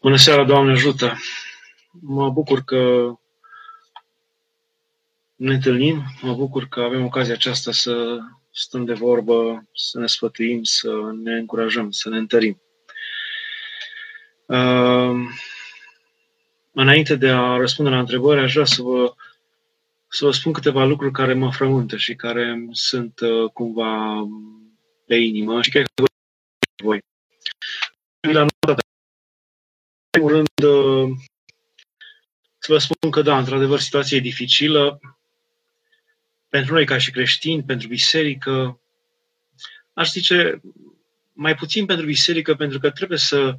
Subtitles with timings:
[0.00, 1.18] Bună seara, Doamne ajută!
[1.90, 3.12] Mă bucur că
[5.34, 8.18] ne întâlnim, mă bucur că avem ocazia aceasta să
[8.50, 10.88] stăm de vorbă, să ne sfătuim, să
[11.22, 12.62] ne încurajăm, să ne întărim.
[14.46, 15.28] Uh,
[16.72, 19.14] înainte de a răspunde la întrebări, aș vrea să vă,
[20.08, 24.24] să vă spun câteva lucruri care mă frământă și care sunt uh, cumva
[25.06, 26.04] pe inimă și cred că
[26.82, 26.98] voi.
[28.20, 28.48] La în
[30.10, 31.16] primul rând, uh,
[32.58, 35.00] să vă spun că, da, într-adevăr, situația e dificilă
[36.48, 38.80] pentru noi ca și creștini, pentru biserică.
[39.92, 40.60] Aș zice,
[41.32, 43.56] mai puțin pentru biserică, pentru că trebuie să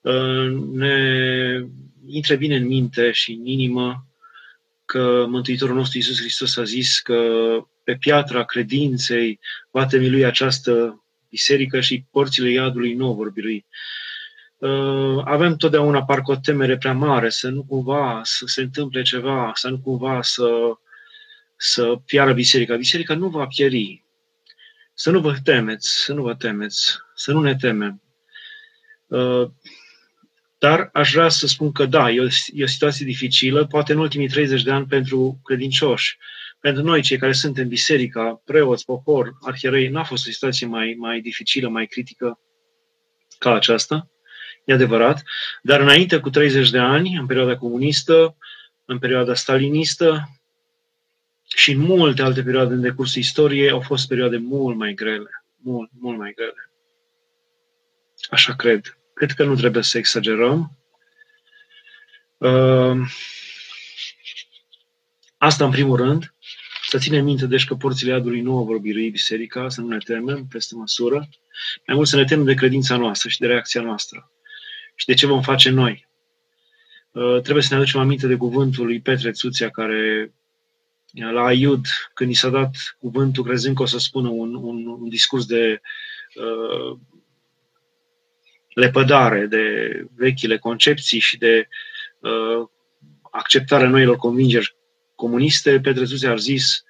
[0.00, 1.66] uh, ne
[2.06, 4.06] intre bine în minte și în inimă
[4.84, 7.20] că Mântuitorul nostru Iisus Hristos a zis că
[7.84, 13.64] pe piatra credinței va temilui această biserică și porțile iadului nu vor birui.
[13.68, 14.07] Uh,
[15.24, 19.68] avem totdeauna parcă o temere prea mare, să nu cumva să se întâmple ceva, să
[19.68, 20.48] nu cumva să,
[21.56, 22.76] să piară biserica.
[22.76, 24.04] Biserica nu va pieri.
[24.94, 28.02] Să nu vă temeți, să nu vă temeți, să nu ne temem.
[29.06, 29.50] Uh,
[30.58, 33.98] dar aș vrea să spun că da, e o, e o situație dificilă, poate în
[33.98, 36.18] ultimii 30 de ani pentru credincioși.
[36.60, 41.20] Pentru noi, cei care suntem biserica, preoți, popor, arhierei, n-a fost o situație mai, mai
[41.20, 42.40] dificilă, mai critică
[43.38, 44.08] ca aceasta
[44.68, 45.22] e adevărat,
[45.62, 48.36] dar înainte cu 30 de ani, în perioada comunistă,
[48.84, 50.28] în perioada stalinistă
[51.46, 55.90] și în multe alte perioade în decursul istoriei au fost perioade mult mai grele, mult,
[56.00, 56.70] mult mai grele.
[58.30, 58.98] Așa cred.
[59.14, 60.78] Cred că nu trebuie să exagerăm.
[62.36, 62.96] Uh,
[65.38, 66.34] asta în primul rând.
[66.88, 70.46] Să ținem minte, deci, că porțile adului nu vor birui biserica, să nu ne temem
[70.46, 71.28] peste măsură.
[71.86, 74.32] Mai mult să ne temem de credința noastră și de reacția noastră
[74.98, 76.08] și de ce vom face noi.
[77.10, 80.32] Uh, trebuie să ne aducem aminte de cuvântul lui Petre Țuția, care
[81.32, 85.08] la Aiud, când i s-a dat cuvântul, crezând că o să spună un, un, un
[85.08, 85.80] discurs de
[86.34, 86.98] uh,
[88.68, 89.64] lepădare, de
[90.16, 91.68] vechile concepții și de
[92.18, 92.68] uh,
[93.30, 94.76] acceptarea noilor convingeri
[95.14, 96.84] comuniste, Petre Țuția a zis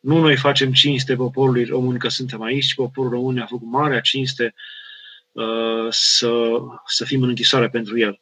[0.00, 4.00] nu noi facem cinste poporului român că suntem aici, ci poporul român ne-a făcut marea
[4.00, 4.81] cinste Uh,
[5.90, 8.20] să, să fim în închisoare pentru el.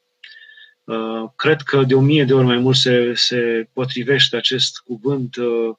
[0.84, 5.37] Uh, cred că de o mie de ori mai mult se, se potrivește acest cuvânt
[5.37, 5.75] uh,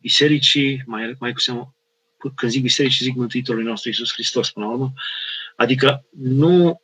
[0.00, 1.74] bisericii, mai, mai cu seamă,
[2.34, 4.92] când zic bisericii, zic Mântuitorului nostru Iisus Hristos până la urmă.
[5.56, 6.82] Adică nu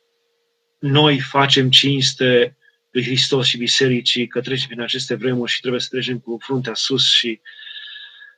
[0.79, 2.57] noi facem cinste
[2.91, 6.73] lui Hristos și bisericii că trecem prin aceste vremuri și trebuie să trecem cu fruntea
[6.73, 7.41] sus și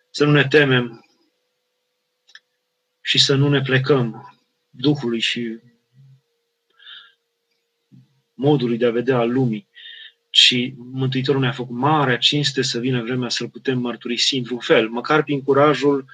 [0.10, 1.06] să nu ne temem
[3.02, 4.36] și să nu ne plecăm
[4.72, 5.60] Duhului și
[8.34, 9.68] modului de a vedea al lumii,
[10.30, 15.24] ci Mântuitorul ne-a făcut marea cinste să vină vremea să-L putem mărturisi într-un fel, măcar
[15.24, 16.06] prin curajul,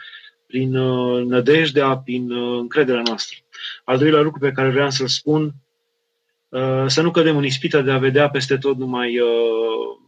[0.47, 3.37] prin uh, nădejdea, prin uh, încrederea noastră.
[3.83, 5.53] Al doilea lucru pe care vreau să-l spun,
[6.49, 10.06] uh, să nu cădem în ispita de a vedea peste tot numai uh,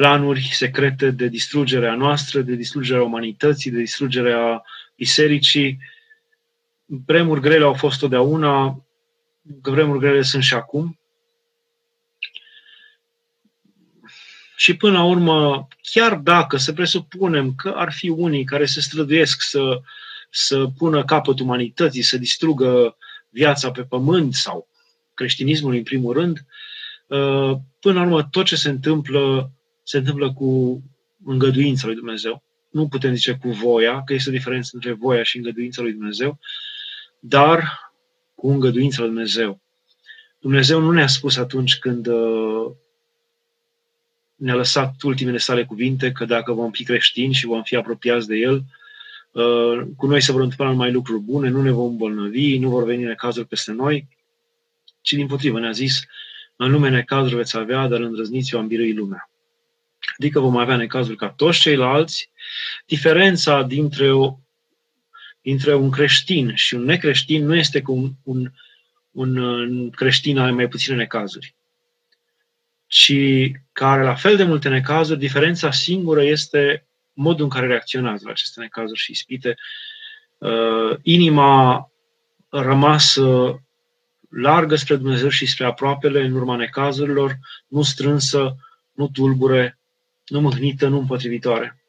[0.00, 4.62] planuri secrete de distrugere a noastră, de distrugerea umanității, de distrugerea
[4.96, 5.78] bisericii.
[6.84, 8.84] Vremuri grele au fost totdeauna,
[9.62, 10.98] că vremuri grele sunt și acum.
[14.56, 19.42] Și până la urmă, chiar dacă să presupunem că ar fi unii care se străduiesc
[19.42, 19.80] să,
[20.30, 22.96] să pună capăt umanității, să distrugă
[23.28, 24.68] viața pe pământ sau
[25.14, 26.44] creștinismul în primul rând,
[27.80, 29.52] până la urmă tot ce se întâmplă
[29.90, 30.82] se întâmplă cu
[31.24, 32.42] îngăduința lui Dumnezeu.
[32.70, 36.38] Nu putem zice cu voia, că este o diferență între voia și îngăduința lui Dumnezeu,
[37.20, 37.80] dar
[38.34, 39.60] cu îngăduința lui Dumnezeu.
[40.40, 42.70] Dumnezeu nu ne-a spus atunci când uh,
[44.34, 48.36] ne-a lăsat ultimele sale cuvinte că dacă vom fi creștini și vom fi apropiați de
[48.36, 48.64] El,
[49.32, 52.84] uh, cu noi se vor întâmpla numai lucruri bune, nu ne vom îmbolnăvi, nu vor
[52.84, 54.08] veni necazuri peste noi,
[55.00, 56.00] ci din potrivă ne-a zis,
[56.56, 59.29] în lume necazuri veți avea, dar îndrăzniți-o am birui lumea
[60.20, 62.30] adică vom avea necazuri ca toți ceilalți.
[62.86, 64.36] Diferența dintre, o,
[65.40, 68.50] dintre un creștin și un necreștin nu este că un, un,
[69.10, 71.54] un creștin are mai puține necazuri,
[72.86, 73.14] ci
[73.72, 78.60] care la fel de multe necazuri, diferența singură este modul în care reacționează la aceste
[78.60, 79.54] necazuri și ispite.
[80.38, 81.90] Uh, inima
[82.48, 83.60] rămasă
[84.30, 88.56] largă spre Dumnezeu și spre aproapele în urma necazurilor, nu strânsă,
[88.92, 89.79] nu tulbure,
[90.32, 91.82] nu mâhnită, nu împotrivitoare.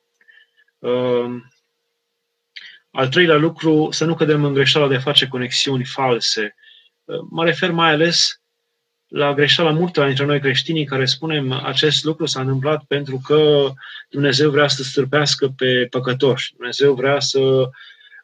[0.80, 1.54] Ehm,
[2.92, 6.56] Al treilea lucru, să nu cădem în greșeala de a face conexiuni false.
[7.30, 8.42] Mă refer mai ales
[9.08, 13.72] la greșeala multor dintre noi creștinii care spunem acest lucru s-a întâmplat pentru că
[14.10, 16.54] Dumnezeu vrea să stârpească pe păcătoși.
[16.54, 17.70] Dumnezeu vrea să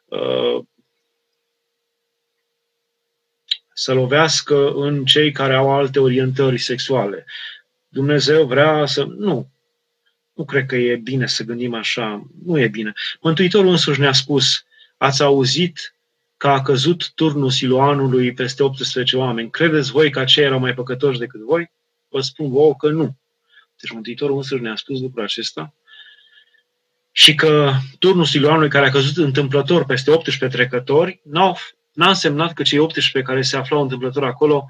[0.04, 0.64] uh,
[3.72, 7.26] să lovească în cei care au alte orientări sexuale.
[7.88, 9.04] Dumnezeu vrea să...
[9.04, 9.48] Nu.
[10.38, 12.26] Nu cred că e bine să gândim așa.
[12.44, 12.92] Nu e bine.
[13.20, 14.64] Mântuitorul însuși ne-a spus,
[14.96, 15.94] ați auzit
[16.36, 19.50] că a căzut turnul Siloanului peste 18 oameni.
[19.50, 21.70] Credeți voi că aceia erau mai păcătoși decât voi?
[22.08, 23.16] Vă spun vouă că nu.
[23.80, 25.74] Deci Mântuitorul însuși ne-a spus lucrul acesta.
[27.12, 31.58] Și că turnul Siloanului care a căzut întâmplător peste 18 trecători n-au,
[31.92, 34.66] n-a însemnat că cei 18 care se aflau întâmplător acolo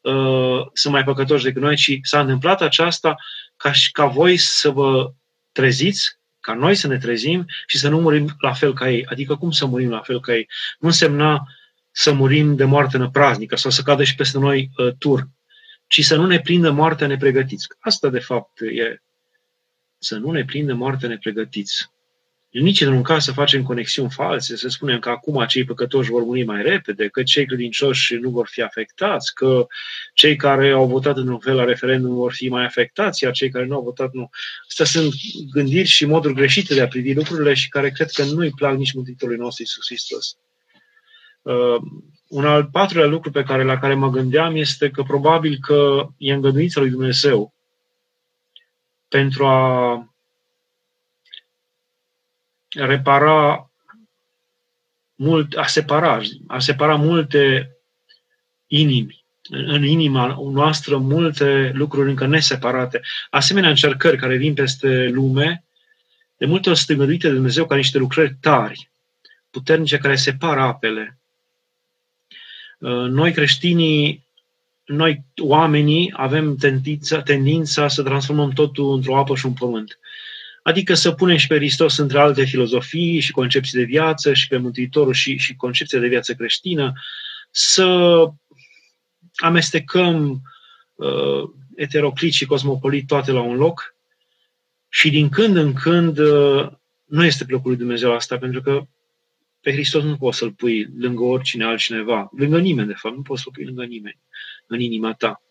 [0.00, 3.16] uh, sunt mai păcătoși decât noi, ci s-a întâmplat aceasta
[3.60, 5.12] ca, ca voi să vă
[5.52, 9.06] treziți, ca noi să ne trezim și să nu murim la fel ca ei.
[9.06, 10.48] Adică cum să murim la fel ca ei?
[10.78, 11.46] Nu însemna
[11.90, 15.28] să murim de moarte năpraznică sau să cadă și peste noi uh, tur,
[15.86, 17.66] ci să nu ne prindă moartea nepregătiți.
[17.78, 19.02] Asta, de fapt, e
[19.98, 21.90] să nu ne prindă moartea nepregătiți.
[22.50, 26.24] Nici în un caz să facem conexiuni false, să spunem că acum acei păcătoși vor
[26.24, 29.66] muri mai repede, că cei credincioși nu vor fi afectați, că
[30.14, 33.50] cei care au votat în un fel la referendum vor fi mai afectați, iar cei
[33.50, 34.30] care nu au votat nu.
[34.68, 35.12] Astea sunt
[35.52, 38.92] gândiri și moduri greșite de a privi lucrurile și care cred că nu-i plac nici
[38.92, 40.36] Mântuitorului nostru Iisus Hristos.
[41.42, 41.82] Uh,
[42.28, 46.32] un al patrulea lucru pe care, la care mă gândeam este că probabil că e
[46.32, 47.54] îngăduința lui Dumnezeu
[49.08, 50.09] pentru a
[52.74, 53.70] repara
[55.14, 57.70] mult, a separa, a separa multe
[58.66, 59.24] inimi.
[59.48, 63.00] În inima noastră multe lucruri încă neseparate.
[63.30, 65.64] Asemenea încercări care vin peste lume,
[66.36, 68.90] de multe ori sunt de Dumnezeu ca niște lucrări tari,
[69.50, 71.18] puternice care separă apele.
[73.08, 74.24] Noi creștinii,
[74.84, 79.98] noi oamenii avem tendința, tendința să transformăm totul într-o apă și un pământ.
[80.62, 84.56] Adică să punem și pe Hristos între alte filozofii și concepții de viață și pe
[84.56, 86.92] Mântuitorul și, și concepția de viață creștină,
[87.50, 88.26] să
[89.34, 90.40] amestecăm
[90.94, 93.94] uh, eteroclit și cosmopolit toate la un loc
[94.88, 96.68] și din când în când uh,
[97.04, 98.82] nu este plăcul lui Dumnezeu asta, pentru că
[99.60, 103.42] pe Hristos nu poți să-L pui lângă oricine altcineva, lângă nimeni, de fapt, nu poți
[103.42, 104.18] să-L pui lângă nimeni
[104.66, 105.42] în inima ta.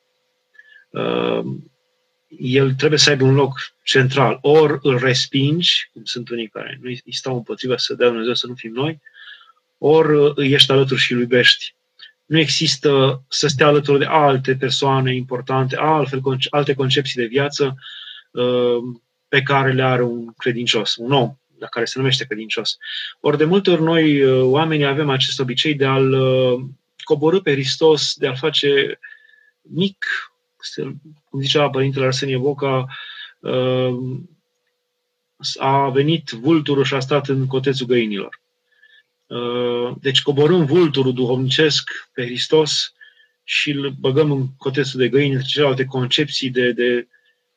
[0.90, 1.46] Uh,
[2.38, 4.38] el trebuie să aibă un loc central.
[4.42, 8.48] Ori îl respingi, cum sunt unii care nu îi stau împotriva să dea Dumnezeu să
[8.48, 9.02] nu fim noi,
[9.78, 11.74] ori îi ești alături și îl iubești.
[12.26, 17.78] Nu există să stea alături de alte persoane importante, altfel, alte concepții de viață
[18.32, 18.78] uh,
[19.28, 22.78] pe care le are un credincios, un om, la care se numește credincios.
[23.20, 26.66] Ori de multe ori noi, uh, oamenii, avem acest obicei de a-L uh,
[27.04, 29.00] coborâ pe Hristos, de a-L face
[29.62, 30.06] mic,
[31.30, 32.86] cum zicea Părintele Arsenie Boca,
[33.40, 33.98] uh,
[35.58, 38.42] a venit vulturul și a stat în cotețul găinilor.
[39.28, 42.94] Uh, deci coborâm vulturul duhovnicesc pe Hristos
[43.44, 47.08] și îl băgăm în cotețul de găini între celelalte concepții de, de,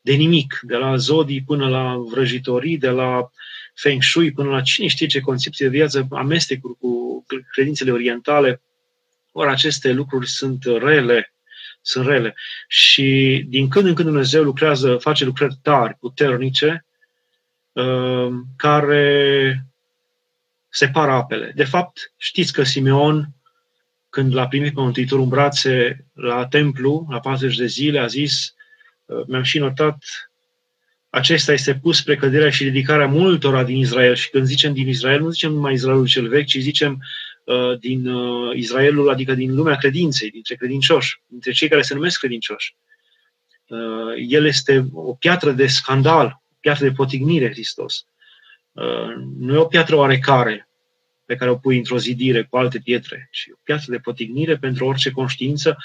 [0.00, 3.30] de nimic, de la zodii până la vrăjitorii, de la
[3.74, 8.62] feng shui până la cine știe ce concepție de viață, amestecuri cu credințele orientale.
[9.32, 11.34] Ori aceste lucruri sunt rele
[11.82, 12.34] sunt rele.
[12.68, 16.86] Și din când în când Dumnezeu lucrează, face lucrări tari, puternice,
[17.72, 19.66] uh, care
[20.68, 21.52] separă apele.
[21.54, 23.28] De fapt, știți că Simeon,
[24.08, 28.54] când l-a primit pe Mântuitorul în brațe la templu, la 40 de zile, a zis,
[29.04, 30.04] uh, mi-am și notat,
[31.10, 34.14] acesta este pus spre căderea și ridicarea multora din Israel.
[34.14, 37.21] Și când zicem din Israel, nu zicem numai Israelul cel vechi, ci zicem Uh,
[37.78, 42.74] din uh, Israelul, adică din lumea credinței, dintre credincioși, dintre cei care se numesc credincioși.
[43.66, 48.06] Uh, el este o piatră de scandal, o piatră de potignire, Hristos.
[49.38, 50.68] Nu e o piatră oarecare
[51.24, 54.86] pe care o pui într-o zidire cu alte pietre, ci o piatră de potignire pentru
[54.86, 55.76] orice conștiință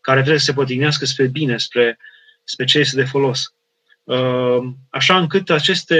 [0.00, 1.98] care trebuie să se potignească spre bine, spre,
[2.44, 3.54] spre ce este de folos.
[4.90, 5.98] Așa încât aceste,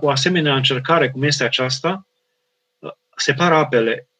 [0.00, 2.06] o asemenea încercare cum este aceasta,
[3.16, 4.11] separă apele Uh,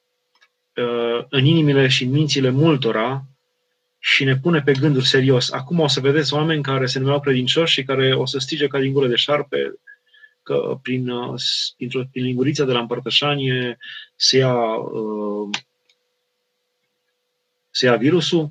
[1.29, 3.25] în inimile și în mințile multora
[3.99, 5.50] și ne pune pe gânduri serios.
[5.50, 8.79] Acum o să vedeți oameni care se numeau credincioși și care o să stige ca
[8.79, 9.75] din gură de șarpe
[10.43, 11.41] că prin, uh,
[11.76, 13.79] prin, prin lingurița de la împărtășanie
[14.17, 15.59] se ia, uh,
[17.71, 18.50] se ia virusul,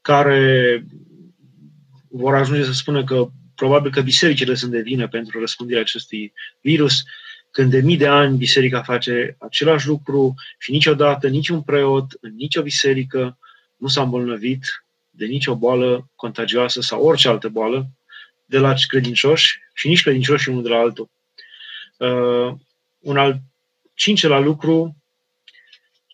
[0.00, 0.84] care
[2.08, 7.02] vor ajunge să spună că probabil că bisericile sunt de vină pentru răspândirea acestui virus
[7.50, 12.62] când de mii de ani biserica face același lucru și niciodată niciun preot în nicio
[12.62, 13.38] biserică
[13.76, 14.64] nu s-a îmbolnăvit
[15.10, 17.90] de nicio boală contagioasă sau orice altă boală
[18.44, 21.10] de la credincioși și nici credincioși unul de la altul.
[21.96, 22.54] Uh,
[22.98, 23.40] un al
[23.94, 24.96] cincelea lucru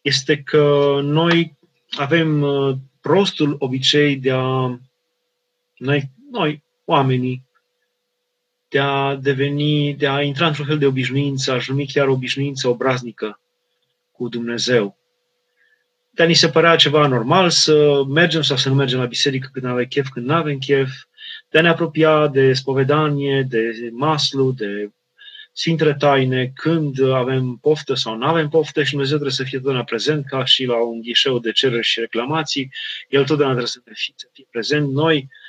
[0.03, 1.59] este că noi
[1.91, 4.79] avem uh, prostul obicei de a
[5.77, 7.46] noi, noi oamenii
[8.69, 13.41] de a deveni, de a intra într-un fel de obișnuință, aș numi chiar obișnuință obraznică
[14.13, 14.99] cu Dumnezeu.
[16.11, 19.49] De a ni se părea ceva normal să mergem sau să nu mergem la biserică
[19.53, 20.91] când avem chef, când nu avem chef,
[21.51, 24.91] de a ne apropia de spovedanie, de maslu, de
[25.53, 29.85] Sfintele Taine, când avem poftă sau nu avem poftă și Dumnezeu trebuie să fie totdeauna
[29.85, 32.73] prezent, ca și la un ghișeu de cereri și reclamații,
[33.09, 34.93] El totdeauna trebuie să fie, să fie prezent.
[34.93, 35.46] Noi, uh,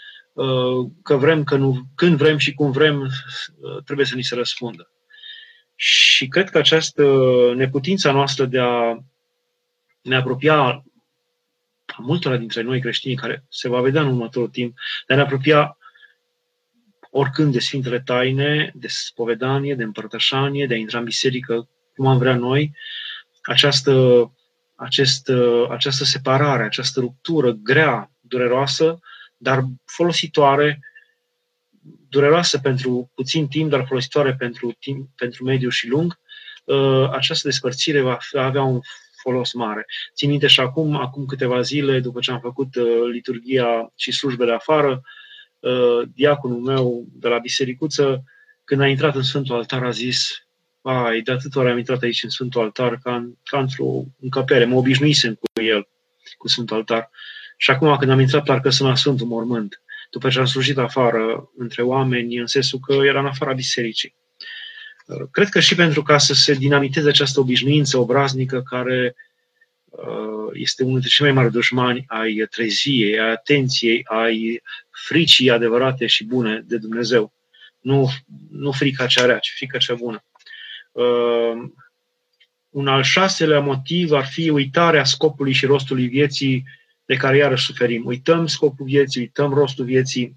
[1.04, 4.92] că vrem, că nu, când vrem și cum vrem, uh, trebuie să ni se răspundă.
[5.76, 7.04] Și cred că această
[7.56, 8.98] neputință noastră de a
[10.02, 10.84] ne apropia a
[11.98, 14.78] multora dintre noi creștini, care se va vedea în următorul timp,
[15.08, 15.78] de a ne apropia
[17.12, 22.18] oricând de Sfintele Taine, de spovedanie, de împărtășanie, de a intra în biserică cum am
[22.18, 22.76] vrea noi,
[23.42, 23.94] această,
[24.76, 25.32] acest,
[25.70, 29.00] această separare, această ruptură grea, dureroasă,
[29.38, 30.80] dar folositoare,
[32.10, 36.20] dureroasă pentru puțin timp, dar folositoare pentru, timp, pentru mediu și lung,
[36.68, 38.80] ă, această despărțire va avea un
[39.22, 39.86] folos mare.
[40.16, 44.54] Țin minte și acum, acum câteva zile, după ce am făcut ă, liturgia și slujbele
[44.54, 45.02] afară,
[45.60, 48.24] uh, diaconul meu de la bisericuță,
[48.64, 50.48] când a intrat în Sfântul Altar, a zis,
[50.82, 54.66] ai, de atât ori am intrat aici în Sfântul Altar, ca, în, ca într-o încăpere,
[54.66, 55.88] mă obișnuisem cu el,
[56.38, 57.10] cu Sfântul Altar.
[57.58, 61.52] Și acum când am intrat, parcă sunt la Sfântul Mormânt, după ce am slujit afară
[61.58, 64.16] între oameni, în sensul că era în afara bisericii.
[65.06, 69.16] Uh, cred că și pentru ca să se dinamiteze această obișnuință obraznică care
[69.86, 76.06] uh, este unul dintre cei mai mari dușmani ai treziei, ai atenției, ai fricii adevărate
[76.06, 77.34] și bune de Dumnezeu.
[77.80, 78.10] Nu,
[78.52, 80.24] nu frica cea rea, ci frica cea bună.
[80.92, 81.70] Uh,
[82.70, 86.64] un al șaselea motiv ar fi uitarea scopului și rostului vieții
[87.08, 88.06] de care iarăși suferim.
[88.06, 90.36] Uităm scopul vieții, uităm rostul vieții,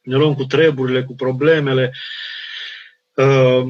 [0.00, 1.92] ne luăm cu treburile, cu problemele,
[3.14, 3.66] uh,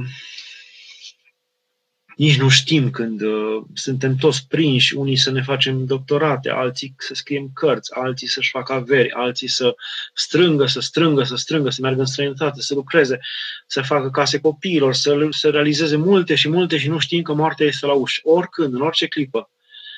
[2.16, 7.14] nici nu știm când uh, suntem toți prinși, unii să ne facem doctorate, alții să
[7.14, 9.75] scriem cărți, alții să-și facă averi, alții să
[10.14, 13.21] strângă, să strângă, să strângă, să meargă în străinătate, să lucreze,
[13.66, 17.66] să facă case copiilor, să, să realizeze multe și multe și nu știm că moartea
[17.66, 18.21] este la ușă.
[18.25, 19.50] Oricând, în orice clipă.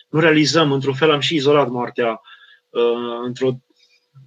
[0.09, 2.21] Nu realizăm, într-un fel am și izolat moartea,
[2.69, 3.59] uh, într-o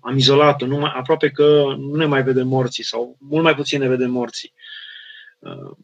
[0.01, 3.79] am izolat-o, nu mai, aproape că nu ne mai vedem morții sau mult mai puțin
[3.79, 4.53] ne vedem morții.
[5.39, 5.77] Uh,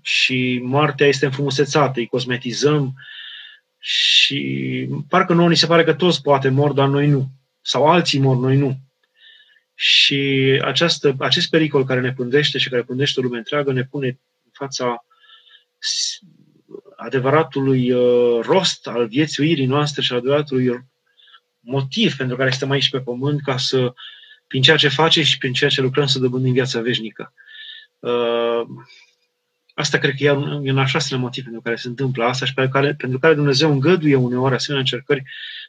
[0.00, 2.94] și moartea este înfrumusețată, îi cosmetizăm
[3.78, 7.28] și parcă nouă ni se pare că toți poate mor, dar noi nu.
[7.60, 8.78] Sau alții mor, noi nu.
[9.74, 10.18] Și
[10.64, 14.06] această, acest pericol care ne pândește și care pândește lumea întreagă ne pune
[14.44, 15.04] în fața
[17.02, 20.88] adevăratului uh, rost al viețuirii noastre și adevăratului
[21.60, 23.92] motiv pentru care suntem aici pe pământ ca să,
[24.46, 27.32] prin ceea ce face și prin ceea ce lucrăm, să dobândim viața veșnică.
[27.98, 28.62] Uh,
[29.80, 32.46] Asta cred că e un, e un al șaselea motiv pentru care se întâmplă asta
[32.46, 35.22] și pentru care, pentru care Dumnezeu îngăduie uneori asemenea încercări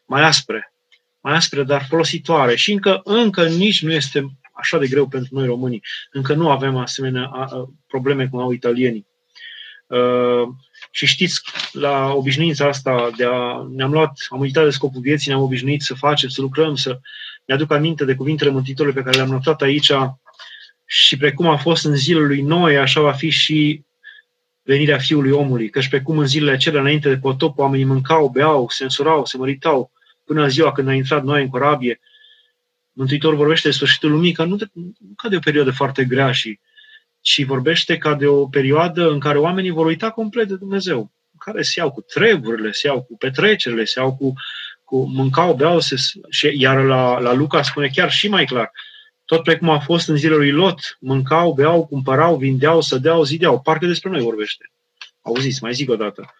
[0.05, 0.73] mai aspre,
[1.19, 2.55] mai aspre, dar folositoare.
[2.55, 5.83] Și încă, încă nici nu este așa de greu pentru noi românii.
[6.11, 9.07] Încă nu avem asemenea a, a, probleme cum au italienii.
[10.81, 15.29] Uh, și știți, la obișnuința asta de a, ne-am luat, am uitat de scopul vieții,
[15.31, 16.99] ne-am obișnuit să facem, să lucrăm, să
[17.45, 19.91] ne aduc aminte de cuvintele Mântuitorului pe care le-am notat aici.
[20.85, 23.81] Și precum a fost în zilele lui Noe, așa va fi și
[24.61, 28.69] venirea Fiului Omului, căci pe cum în zilele acelea înainte de potop oamenii mâncau, beau,
[28.69, 29.91] se însurau, se măritau,
[30.25, 31.99] până în ziua când a intrat noi în corabie,
[32.93, 36.31] Mântuitor vorbește de sfârșitul lumii ca nu, de, nu ca de o perioadă foarte grea,
[36.31, 36.59] și,
[37.21, 41.37] ci vorbește ca de o perioadă în care oamenii vor uita complet de Dumnezeu, în
[41.37, 44.33] care se iau cu treburile, se iau cu petrecerile, se iau cu,
[44.83, 45.95] cu mâncau, beau, se,
[46.29, 48.71] și, iar la, la Luca spune chiar și mai clar,
[49.31, 53.61] tot precum a fost în zilele lui Lot, mâncau, beau, cumpărau, vindeau, sădeau, zideau.
[53.61, 54.71] Parcă despre noi vorbește.
[55.21, 56.33] Auziți, mai zic o dată.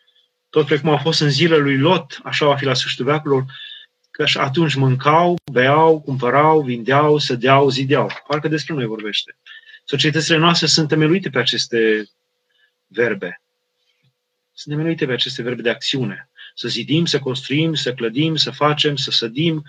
[0.50, 3.46] Tot precum a fost în zilele lui Lot, așa va fi la sfârșitul veacurilor,
[4.12, 8.12] că atunci mâncau, beau, cumpărau, vindeau, sădeau, zideau.
[8.28, 9.38] Parcă despre noi vorbește.
[9.92, 12.10] Societățile noastre sunt temeluite pe aceste
[12.88, 13.42] verbe.
[14.54, 16.30] Sunt temeluite pe aceste verbe de acțiune.
[16.56, 19.64] Să zidim, să construim, să clădim, să facem, să sădim,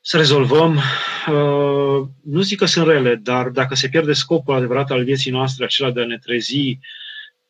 [0.00, 0.76] să rezolvăm.
[0.76, 5.64] Uh, nu zic că sunt rele, dar dacă se pierde scopul adevărat al vieții noastre,
[5.64, 6.78] acela de a ne trezi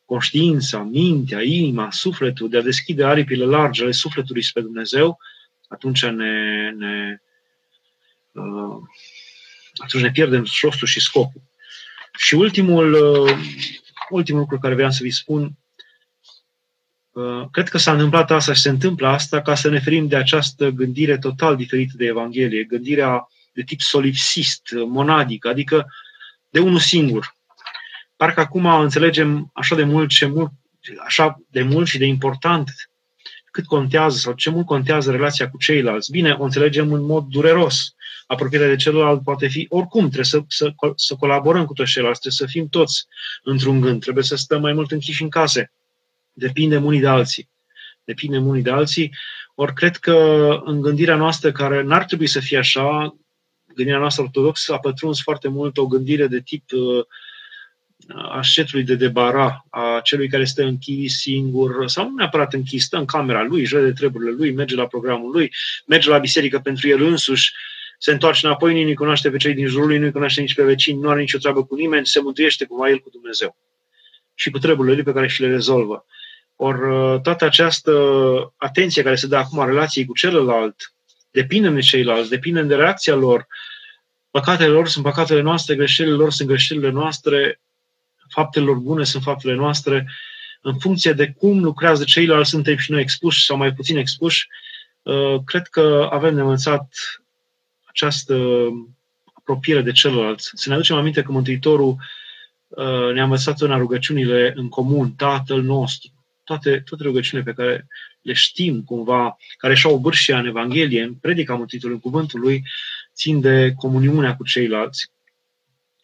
[0.05, 5.19] conștiința, mintea, inima, sufletul, de a deschide aripile largi ale sufletului spre Dumnezeu,
[5.67, 7.21] atunci ne, ne,
[8.31, 8.81] uh,
[9.79, 11.41] atunci ne pierdem rostul și scopul.
[12.17, 13.37] Și ultimul, uh,
[14.09, 15.51] ultimul lucru care vreau să vi spun,
[17.11, 20.15] uh, cred că s-a întâmplat asta și se întâmplă asta ca să ne ferim de
[20.15, 25.87] această gândire total diferită de Evanghelie, gândirea de tip solipsist, monadic, adică
[26.49, 27.35] de unul singur.
[28.15, 30.51] Parcă acum înțelegem așa de mult ce mult,
[31.05, 32.69] așa de mult și de important
[33.51, 36.11] cât contează sau ce mult contează relația cu ceilalți.
[36.11, 37.95] Bine, o înțelegem în mod dureros.
[38.31, 42.47] Apropierea de celălalt poate fi oricum, trebuie să, să, să colaborăm cu toți ceilalți, trebuie
[42.47, 43.05] să fim toți
[43.43, 45.71] într-un gând, trebuie să stăm mai mult închiși în case.
[46.33, 47.49] Depindem unii de alții.
[48.03, 49.15] Depindem unii de alții.
[49.55, 50.15] Ori cred că
[50.63, 53.15] în gândirea noastră, care n-ar trebui să fie așa,
[53.75, 57.05] gândirea noastră ortodoxă a pătruns foarte mult o gândire de tip uh,
[58.31, 63.05] ascetului de debara, a celui care stă închis singur, sau nu neapărat închis, stă în
[63.05, 65.53] camera lui, își vede treburile lui, merge la programul lui,
[65.85, 67.53] merge la biserică pentru el însuși,
[68.01, 70.99] se întoarce înapoi, nu-i cunoaște pe cei din jurul lui, nu-i cunoaște nici pe vecini,
[71.01, 73.57] nu are nicio treabă cu nimeni, se mântuiește cumva el cu Dumnezeu
[74.33, 76.05] și cu treburile lui pe care și le rezolvă.
[76.55, 77.93] Ori uh, toată această
[78.57, 80.93] atenție care se dă acum relației cu celălalt,
[81.31, 83.47] depinde de ceilalți, depinde de reacția lor,
[84.31, 87.59] păcatele lor sunt păcatele noastre, greșelile lor sunt greșelile noastre,
[88.29, 90.07] faptele lor bune sunt faptele noastre,
[90.61, 94.47] în funcție de cum lucrează ceilalți, suntem și noi expuși sau mai puțin expuși.
[95.01, 96.87] Uh, cred că avem de învățat
[97.89, 98.67] această
[99.33, 100.39] apropiere de celălalt.
[100.39, 101.95] Să ne aducem aminte că Mântuitorul
[102.67, 106.11] uh, ne-a învățat în rugăciunile în comun, Tatăl nostru,
[106.43, 107.87] toate, toate rugăciunile pe care
[108.21, 112.63] le știm cumva, care și-au bârșia în Evanghelie, în predica Mântuitorului, în cuvântul lui,
[113.13, 115.11] țin de comuniunea cu ceilalți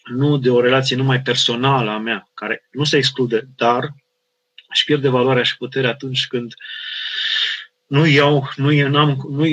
[0.06, 3.94] nu de o relație numai personală a mea, care nu se exclude, dar
[4.70, 6.54] își pierde valoarea și puterea atunci când
[7.86, 9.46] nu iau, nu, am, nu,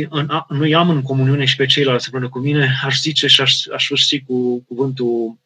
[0.48, 3.90] nu am în comuniune și pe ceilalți împreună cu mine, aș zice și aș, aș
[3.94, 5.38] ști cu cuvântul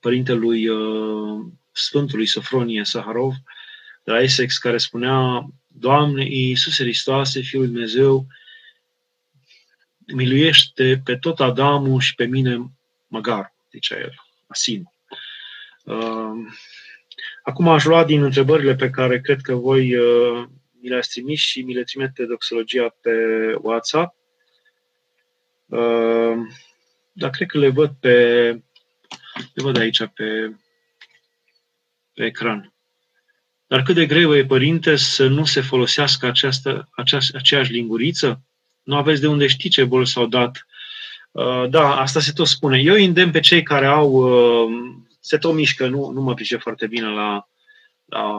[0.00, 3.34] părintelui uh, Sfântului Sofronie Saharov
[4.04, 8.26] de la Essex, care spunea Doamne Iisuse Hristoase, Fiul Dumnezeu,
[10.06, 12.70] miluiește pe tot Adamul și pe mine
[13.06, 14.14] măgar zicea el,
[14.46, 14.90] Asin.
[15.84, 16.32] Uh,
[17.42, 20.48] acum aș lua din întrebările pe care cred că voi uh,
[20.80, 23.10] mi le-ați trimis și mi le trimite doxologia pe
[23.60, 24.16] WhatsApp.
[25.66, 26.36] Uh,
[27.12, 28.12] dar cred că le văd pe
[29.54, 30.56] le văd aici pe,
[32.14, 32.72] pe ecran.
[33.66, 38.40] Dar cât de greu e, părinte, să nu se folosească această, această, aceeași linguriță?
[38.82, 40.66] Nu aveți de unde ști ce bol s-au dat
[41.36, 42.78] Uh, da, asta se tot spune.
[42.78, 46.86] Eu îndemn pe cei care au, uh, se tot mișcă, nu, nu mă pricep foarte
[46.86, 47.48] bine la,
[48.04, 48.34] la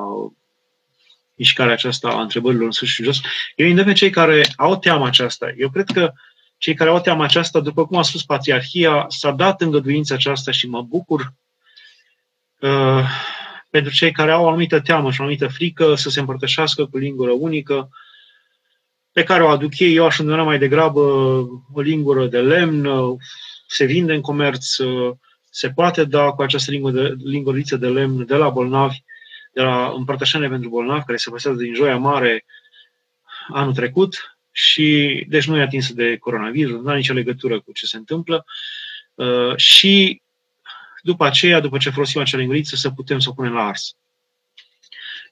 [1.38, 3.20] mișcarea aceasta a întrebărilor în sus și jos.
[3.56, 5.54] Eu îndemn pe cei care au teama aceasta.
[5.58, 6.14] Eu cred că
[6.58, 10.68] cei care au teama aceasta, după cum a spus Patriarhia, s-a dat îngăduința aceasta și
[10.68, 11.34] mă bucur
[12.60, 13.06] uh,
[13.70, 16.98] pentru cei care au o anumită teamă și o anumită frică să se împărtășească cu
[16.98, 17.90] lingură unică,
[19.12, 21.00] pe care o aduc ei, eu aș îndemna mai degrabă
[21.74, 22.90] o lingură de lemn,
[23.68, 24.66] se vinde în comerț,
[25.50, 29.04] se poate da cu această lingură de, linguriță de lemn de la bolnavi,
[29.58, 32.46] de la împărtășanie pentru bolnavi, care se păstrează din Joia Mare
[33.48, 37.86] anul trecut și deci nu e atinsă de coronavirus, nu are nicio legătură cu ce
[37.86, 38.46] se întâmplă
[39.14, 40.22] uh, și
[41.02, 43.96] după aceea, după ce folosim acea linguriță, să putem să o punem la ars.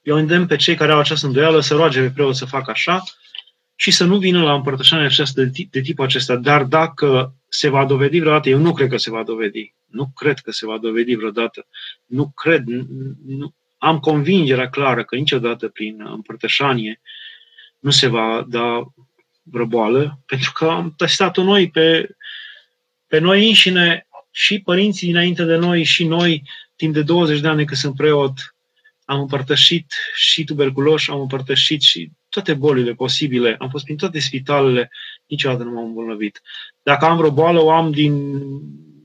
[0.02, 3.02] Eu îndemn pe cei care au această îndoială să roage pe preot să facă așa,
[3.74, 6.36] și să nu vină la împărtășania aceasta de, tip, de tipul acesta.
[6.36, 9.74] Dar dacă se va dovedi vreodată, eu nu cred că se va dovedi.
[9.86, 11.66] Nu cred că se va dovedi vreodată.
[12.06, 12.64] Nu cred,
[13.26, 17.00] nu, am convingerea clară că niciodată prin împărtășanie
[17.78, 18.82] nu se va da
[19.42, 19.66] vreo
[20.26, 22.16] pentru că am testat-o noi pe,
[23.06, 26.42] pe noi înșine și părinții dinainte de noi și noi,
[26.76, 28.54] timp de 20 de ani când sunt preot,
[29.04, 34.90] am împărtășit și tuberculoși, am împărtășit și toate bolile posibile, am fost prin toate spitalele,
[35.26, 36.42] niciodată nu m-am îmbolnăvit.
[36.82, 38.42] Dacă am vreo boală, o am din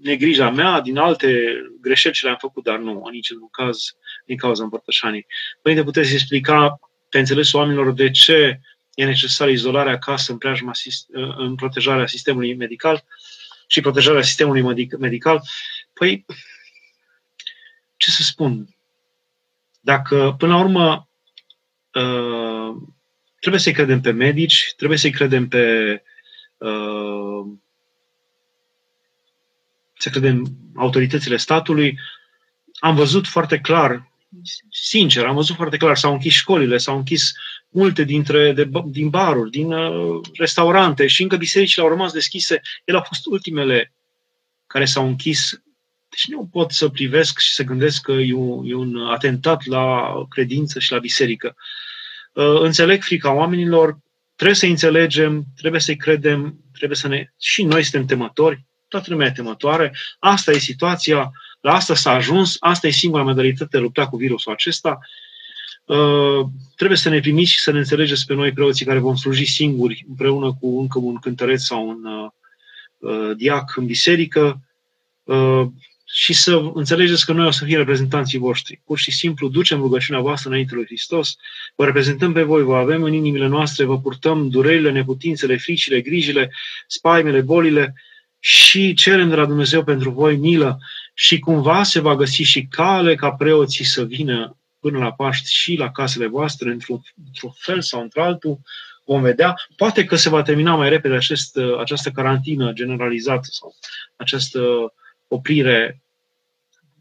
[0.01, 4.63] negrija mea, din alte greșeli ce le-am făcut, dar nu, în niciun caz, din cauza
[4.63, 5.25] împărtășanii.
[5.61, 6.79] Părinte, puteți explica
[7.09, 8.59] pe înțeles oamenilor de ce
[8.93, 10.71] e necesară izolarea acasă în, preajma,
[11.37, 13.03] în protejarea sistemului medical
[13.67, 15.41] și protejarea sistemului medical?
[15.93, 16.25] Păi,
[17.97, 18.75] ce să spun?
[19.79, 21.09] Dacă, până la urmă,
[21.93, 22.75] uh,
[23.39, 26.03] trebuie să-i credem pe medici, trebuie să-i credem pe
[26.57, 27.45] uh,
[30.01, 31.99] să credem autoritățile statului,
[32.79, 34.10] am văzut foarte clar,
[34.69, 37.31] sincer, am văzut foarte clar, s-au închis școlile, s-au închis
[37.69, 42.61] multe dintre, de, din baruri, din uh, restaurante și încă bisericile au rămas deschise.
[42.83, 43.93] Ele au fost ultimele
[44.67, 45.61] care s-au închis.
[46.09, 50.13] Deci nu pot să privesc și să gândesc că e un, e un atentat la
[50.29, 51.55] credință și la biserică.
[52.33, 53.97] Uh, înțeleg frica oamenilor,
[54.35, 57.27] trebuie să înțelegem, trebuie să-i credem, trebuie să ne...
[57.39, 62.55] Și noi suntem temători, toată lumea e temătoare, asta e situația, la asta s-a ajuns,
[62.59, 64.99] asta e singura modalitate de a lupta cu virusul acesta.
[65.85, 66.45] Uh,
[66.75, 70.05] trebuie să ne primiți și să ne înțelegeți pe noi preoții care vom sluji singuri
[70.09, 72.29] împreună cu încă un cântăreț sau un uh,
[72.97, 74.61] uh diac în biserică
[75.23, 75.65] uh,
[76.13, 78.81] și să înțelegeți că noi o să fim reprezentanții voștri.
[78.85, 81.35] Pur și simplu ducem rugăciunea voastră înainte lui Hristos,
[81.75, 86.51] vă reprezentăm pe voi, vă avem în inimile noastre, vă purtăm durerile, neputințele, fricile, grijile,
[86.87, 87.93] spaimele, bolile
[88.39, 90.79] și cerem de la Dumnezeu pentru voi milă
[91.13, 95.75] și cumva se va găsi și cale ca preoții să vină până la Paști și
[95.75, 98.59] la casele voastre, într-un, într-un fel sau într-altul,
[99.05, 99.55] vom vedea.
[99.75, 103.75] Poate că se va termina mai repede acest, această carantină generalizată sau
[104.15, 104.93] această
[105.27, 106.01] oprire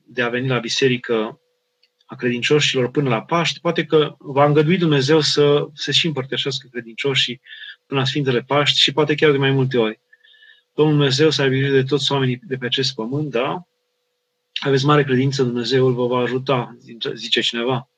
[0.04, 1.40] de a veni la biserică
[2.04, 3.60] a credincioșilor până la Paști.
[3.60, 7.40] Poate că va îngădui Dumnezeu să se și împărtășească credincioșii
[7.86, 10.00] până la Sfintele Paști și poate chiar de mai multe ori.
[10.74, 13.64] Domnul Dumnezeu să aibă grijă de toți oamenii de pe acest pământ, da?
[14.60, 16.76] Aveți mare credință, Dumnezeul vă va ajuta,
[17.14, 17.90] zice cineva.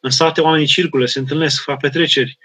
[0.00, 2.38] În sate oamenii circule, se întâlnesc, fac petreceri.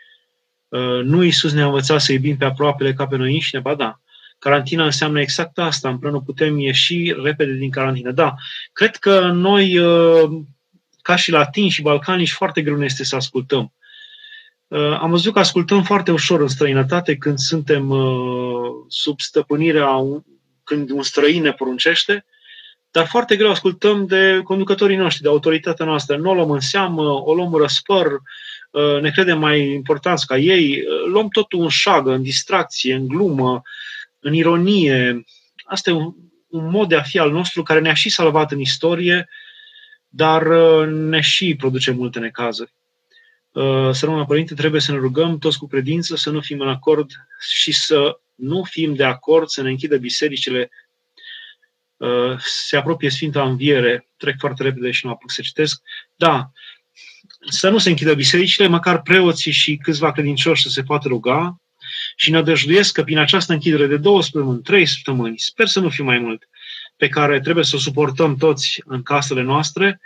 [0.68, 4.00] Uh, nu Iisus ne-a învățat să iubim pe aproapele ca pe noi înșine, ba da.
[4.40, 8.12] Carantina înseamnă exact asta, împreună putem ieși repede din carantină.
[8.12, 8.34] Da,
[8.74, 10.30] cred că noi, uh,
[11.02, 13.74] ca și latini și balcanici, foarte greu ne este să ascultăm.
[14.68, 17.94] Uh, am văzut că ascultăm foarte ușor în străinătate când suntem
[18.88, 19.88] sub stăpânirea,
[20.64, 22.26] când un străin ne poruncește,
[22.96, 26.18] dar foarte greu ascultăm de conducătorii noștri, de autoritatea noastră.
[26.18, 28.06] Nu o luăm în seamă, o luăm răspăr,
[28.72, 33.08] uh, ne credem mai importanți ca ei, uh, luăm totul în șagă, în distracție, în
[33.08, 33.62] glumă,
[34.20, 35.26] în ironie.
[35.66, 36.14] Asta e un,
[36.48, 39.30] un mod de a fi al nostru care ne-a și salvat în istorie,
[40.08, 42.74] dar uh, ne și produce multe necazuri.
[43.92, 47.12] Să rămână Părinte, trebuie să ne rugăm toți cu credință, să nu fim în acord
[47.50, 50.85] și să nu fim de acord să ne închidă bisericile Uh,
[52.38, 55.82] se apropie Sfânta Înviere, trec foarte repede și nu apuc să citesc,
[56.16, 56.52] da,
[57.50, 61.62] să nu se închidă bisericile, măcar preoții și câțiva credincioși să se poată ruga
[62.16, 66.04] și nădăjduiesc că prin această închidere de două săptămâni, trei săptămâni, sper să nu fie
[66.04, 66.50] mai mult,
[66.98, 70.02] pe care trebuie să o suportăm toți în casele noastre,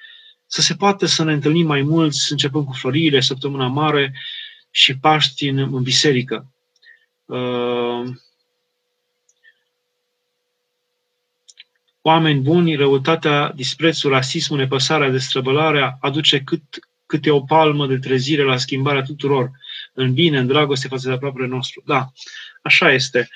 [0.46, 4.14] să se poată să ne întâlnim mai mulți, începând cu florile, săptămâna mare
[4.72, 6.54] și Paști în, în biserică.
[7.26, 8.04] Uh,
[12.10, 16.64] Oameni buni, răutatea, disprețul, rasismul, nepăsarea, destrăbălarea aduce cât,
[17.06, 19.52] câte o palmă de trezire la schimbarea tuturor,
[19.94, 21.84] în bine, în dragoste față de aproapele nostru.
[21.86, 22.08] Da,
[22.62, 23.30] așa este.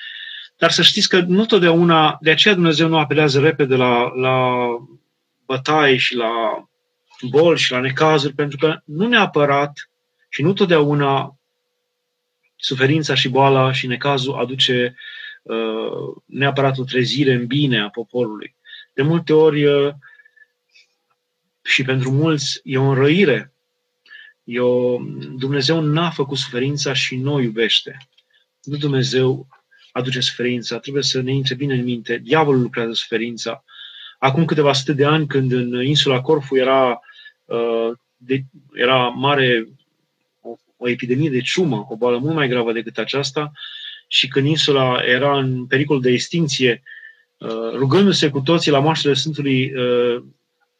[0.56, 4.66] Dar să știți că nu totdeauna, de aceea Dumnezeu nu apelează repede la, la
[5.46, 6.32] bătaie și la
[7.28, 9.90] boli și la necazuri, pentru că nu neapărat
[10.28, 11.38] și nu totdeauna
[12.56, 14.94] suferința și boala și necazul aduce
[15.42, 18.53] uh, neapărat o trezire în bine a poporului
[18.94, 19.66] de multe ori
[21.62, 23.52] și pentru mulți e o înrăire.
[24.44, 24.98] E o,
[25.36, 27.96] Dumnezeu n-a făcut suferința și nu o iubește.
[28.62, 29.46] Nu Dumnezeu
[29.92, 32.18] aduce suferința, trebuie să ne intre bine în minte.
[32.18, 33.64] Diavolul lucrează suferința.
[34.18, 37.00] Acum câteva sute de ani, când în insula Corfu era,
[37.44, 39.68] uh, de, era mare
[40.40, 43.52] o, o epidemie de ciumă, o boală mult mai gravă decât aceasta,
[44.08, 46.94] și când insula era în pericol de extinție, Uh,
[47.76, 50.22] rugându-se cu toții la moaștele Sfântului uh,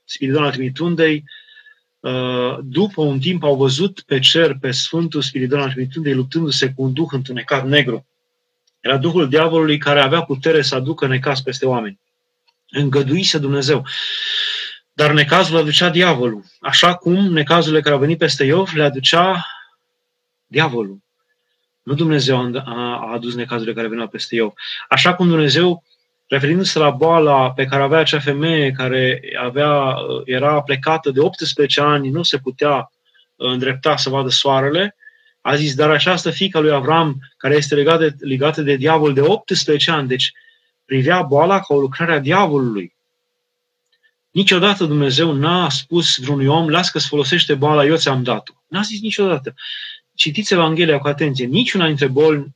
[0.05, 1.25] Spiridon al Trimitundei,
[2.01, 6.83] uh, după un timp au văzut pe cer pe Sfântul Spiridon al Trimitundei luptându-se cu
[6.83, 8.07] un duh întunecat negru.
[8.81, 11.99] Era Duhul Diavolului care avea putere să aducă necaz peste oameni.
[12.71, 13.87] Îngăduise Dumnezeu.
[14.93, 16.45] Dar necazul aducea diavolul.
[16.61, 19.47] Așa cum necazurile care au venit peste Iov le aducea
[20.47, 20.99] diavolul.
[21.83, 24.53] Nu Dumnezeu a adus necazurile care veneau peste Iov.
[24.89, 25.85] Așa cum Dumnezeu
[26.27, 32.09] referindu-se la boala pe care avea acea femeie care avea, era plecată de 18 ani,
[32.09, 34.97] nu se putea uh, îndrepta să vadă soarele,
[35.41, 39.21] a zis, dar această fica lui Avram, care este legată de, legată de diavol de
[39.21, 40.33] 18 ani, deci
[40.85, 42.95] privea boala ca o lucrare a diavolului.
[44.31, 48.53] Niciodată Dumnezeu n-a spus vreunui om, las că-ți folosește boala, eu ți-am dat-o.
[48.69, 49.55] N-a zis niciodată.
[50.15, 51.47] Citiți Evanghelia cu atenție.
[51.47, 52.47] Niciuna dintre boli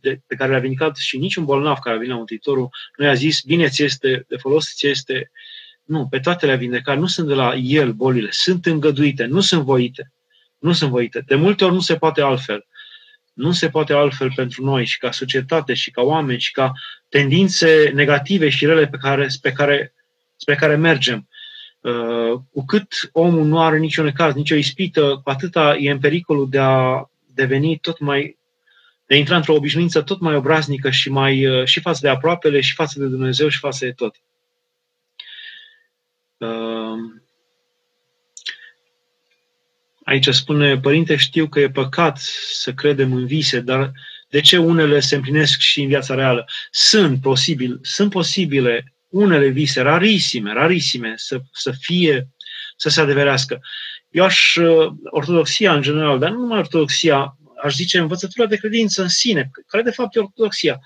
[0.00, 3.04] de, de, pe care le-a vindicat și niciun bolnav care a venit la Mântuitorul nu
[3.04, 5.30] i-a zis, bine ți este, de folos ți este.
[5.84, 6.98] Nu, pe toate le-a vindecat.
[6.98, 10.12] Nu sunt de la el bolile, sunt îngăduite, nu sunt voite.
[10.58, 11.22] Nu sunt voite.
[11.26, 12.66] De multe ori nu se poate altfel.
[13.32, 16.72] Nu se poate altfel pentru noi și ca societate și ca oameni și ca
[17.08, 19.94] tendințe negative și rele pe care, pe care,
[20.36, 21.28] spre care mergem.
[21.80, 26.48] Uh, cu cât omul nu are niciun caz, nicio ispită, cu atâta e în pericolul
[26.50, 27.04] de a
[27.34, 28.38] deveni tot mai,
[29.12, 32.60] de a intra într-o obișnuință tot mai obraznică și mai uh, și față de aproapele,
[32.60, 34.14] și față de Dumnezeu, și față de tot.
[36.36, 36.98] Uh,
[40.04, 42.18] aici spune, Părinte, știu că e păcat
[42.52, 43.92] să credem în vise, dar
[44.28, 46.48] de ce unele se împlinesc și în viața reală?
[46.70, 52.28] Sunt posibil, sunt posibile unele vise rarisime, rarisime să, să fie,
[52.76, 53.60] să se adeverească.
[54.10, 59.02] Eu aș, uh, ortodoxia în general, dar nu numai ortodoxia, aș zice învățătura de credință
[59.02, 60.80] în sine, care de fapt e ortodoxia,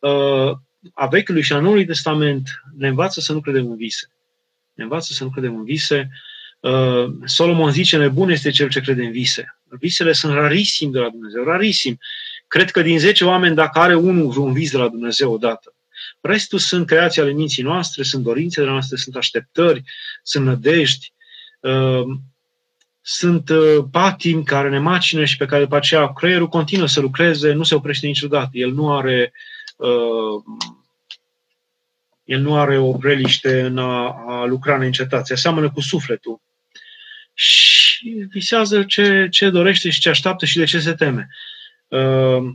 [0.00, 0.52] uh,
[0.94, 4.10] a Vechiului și a Noului Testament ne învață să nu credem în vise.
[4.72, 6.10] Ne învață să nu credem în vise.
[6.60, 9.58] Uh, Solomon zice, nebun este cel ce crede în vise.
[9.78, 11.98] Visele sunt rarisim de la Dumnezeu, rarisim.
[12.46, 15.74] Cred că din 10 oameni, dacă are unul vreun vis de la Dumnezeu odată,
[16.20, 19.82] Restul sunt creații ale minții noastre, sunt dorințele noastre, sunt așteptări,
[20.22, 21.12] sunt nădejdi,
[21.60, 22.04] uh,
[23.06, 27.52] sunt uh, patimi care ne macină și pe care după aceea creierul continuă să lucreze,
[27.52, 28.50] nu se oprește niciodată.
[28.52, 29.32] El nu are
[29.76, 30.42] uh,
[32.24, 35.26] el nu are o preliște în a, a lucra neîncetat.
[35.26, 36.40] Se aseamănă cu sufletul.
[37.34, 41.28] Și visează ce, ce dorește și ce așteaptă și de ce se teme.
[41.88, 42.54] Uh,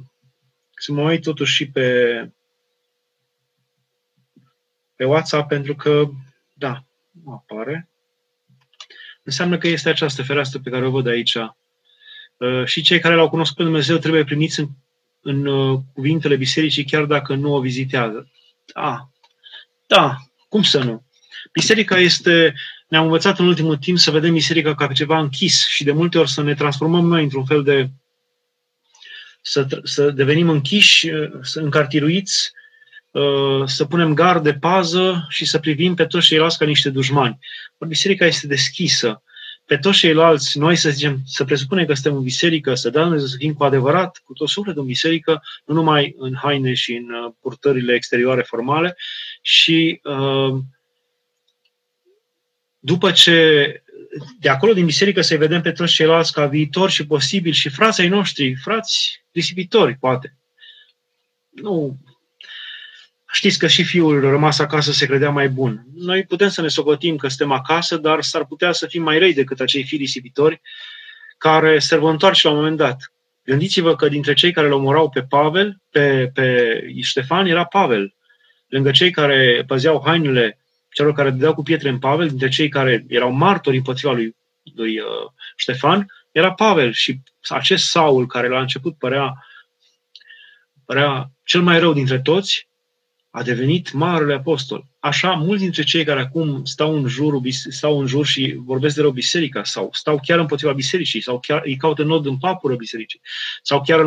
[0.76, 2.30] să mă uit totuși și pe,
[4.96, 6.10] pe WhatsApp pentru că,
[6.54, 6.84] da,
[7.24, 7.89] nu apare.
[9.30, 11.36] Înseamnă că este această fereastră pe care o văd aici.
[11.36, 14.68] Uh, și cei care l-au cunoscut pe Dumnezeu trebuie primiți în,
[15.22, 18.32] în uh, cuvintele bisericii chiar dacă nu o vizitează.
[18.74, 19.10] Da,
[19.88, 20.16] da,
[20.48, 21.04] cum să nu?
[21.52, 22.54] Biserica este,
[22.88, 26.18] ne-am învățat în ultimul timp să vedem biserica ca pe ceva închis și de multe
[26.18, 27.90] ori să ne transformăm noi într-un fel de
[29.42, 32.59] să, să devenim închiși, uh, încartiruiți Uh,
[33.66, 37.40] să punem gard de pază și să privim pe toți ceilalți ca niște dușmani.
[37.88, 39.24] Biserica este deschisă.
[39.66, 43.36] Pe toți ceilalți, noi să zicem, să presupunem că suntem în biserică, să dăm să
[43.38, 47.32] fim cu adevărat, cu tot sufletul în biserică, nu numai în haine și în uh,
[47.42, 48.98] purtările exterioare formale.
[49.42, 50.58] Și uh,
[52.80, 53.84] după ce
[54.40, 58.08] de acolo din biserică să-i vedem pe toți ceilalți ca viitori și posibil și frații
[58.08, 60.38] noștri, frați risipitori, poate.
[61.50, 61.98] Nu
[63.32, 65.86] Știți că și fiul rămas acasă se credea mai bun.
[65.96, 69.34] Noi putem să ne socotim că suntem acasă, dar s-ar putea să fim mai răi
[69.34, 70.62] decât acei fii risipitori
[71.38, 73.14] care se vor întoarce la un moment dat.
[73.44, 78.16] Gândiți-vă că dintre cei care îl omorau pe Pavel, pe, pe Ștefan, era Pavel.
[78.68, 83.06] Lângă cei care păzeau hainele celor care dădeau cu pietre în Pavel, dintre cei care
[83.08, 84.36] erau martori împotriva lui,
[84.76, 85.06] lui uh,
[85.56, 86.92] Ștefan, era Pavel.
[86.92, 89.46] Și acest Saul, care la început părea,
[90.86, 92.69] părea cel mai rău dintre toți,
[93.32, 94.86] a devenit Marele Apostol.
[95.00, 99.02] Așa, mulți dintre cei care acum stau în, jurul, stau în jur și vorbesc de
[99.02, 103.22] rău biserica sau stau chiar împotriva bisericii sau chiar îi caută nod în papură bisericii
[103.62, 104.00] sau chiar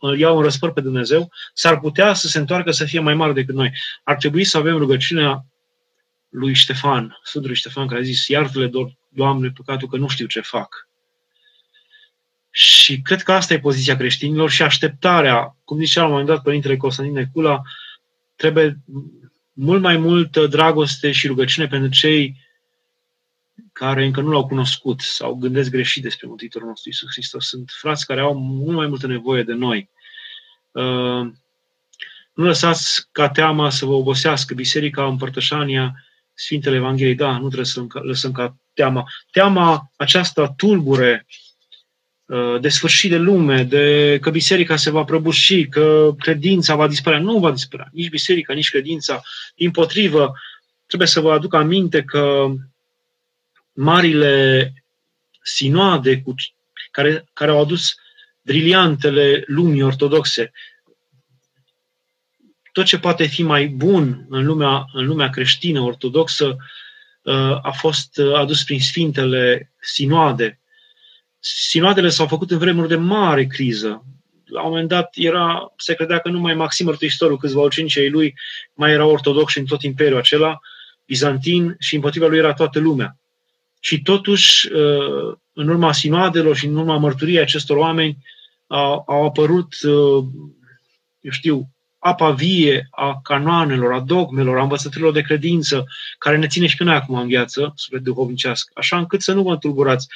[0.00, 3.32] îl iau în răspăr pe Dumnezeu, s-ar putea să se întoarcă să fie mai mare
[3.32, 3.72] decât noi.
[4.02, 5.44] Ar trebui să avem rugăciunea
[6.28, 8.70] lui Ștefan, Sfântul Ștefan, care a zis, iartă-le,
[9.12, 10.88] Doamne, păcatul că nu știu ce fac.
[12.50, 16.42] Și cred că asta e poziția creștinilor și așteptarea, cum zicea la un moment dat
[16.42, 17.62] Părintele Constantin Necula,
[18.40, 18.78] trebuie
[19.52, 22.36] mult mai multă dragoste și rugăciune pentru cei
[23.72, 27.48] care încă nu l-au cunoscut sau gândesc greșit despre Mântuitorul nostru Isus Hristos.
[27.48, 29.90] Sunt frați care au mult mai multă nevoie de noi.
[30.70, 31.32] Uh,
[32.34, 37.14] nu lăsați ca teama să vă obosească biserica, împărtășania, Sfintele Evangheliei.
[37.14, 39.08] Da, nu trebuie să lăsăm ca teama.
[39.30, 41.49] Teama aceasta tulbure Uh,
[42.60, 47.18] de sfârșit de lume, de că biserica se va prăbuși, că credința va dispărea.
[47.18, 47.88] Nu va dispărea.
[47.92, 49.22] Nici biserica, nici credința.
[49.54, 50.32] Din potrivă,
[50.86, 52.46] trebuie să vă aduc aminte că
[53.72, 54.72] marile
[55.42, 56.34] sinoade cu,
[56.90, 57.94] care, care au adus
[58.42, 60.52] briliantele lumii ortodoxe,
[62.72, 66.56] tot ce poate fi mai bun în lumea, în lumea creștină ortodoxă
[67.22, 70.59] uh, a fost adus prin Sfintele Sinoade,
[71.40, 74.04] Sinoadele s-au făcut în vremuri de mare criză.
[74.44, 78.34] La un moment dat era, se credea că numai Maxim Mărturisitorul, câțiva ucenici ai lui,
[78.74, 80.60] mai era ortodox în tot imperiul acela,
[81.06, 83.16] bizantin, și împotriva lui era toată lumea.
[83.80, 88.16] Și totuși, uh, în urma sinoadelor și în urma mărturiei acestor oameni,
[88.66, 90.24] au, au apărut uh,
[91.20, 95.84] eu știu, apa vie a canoanelor, a dogmelor, a învățăturilor de credință,
[96.18, 99.42] care ne ține și pe noi acum în viață, spre duhovnicească, așa încât să nu
[99.42, 100.08] vă întulburați.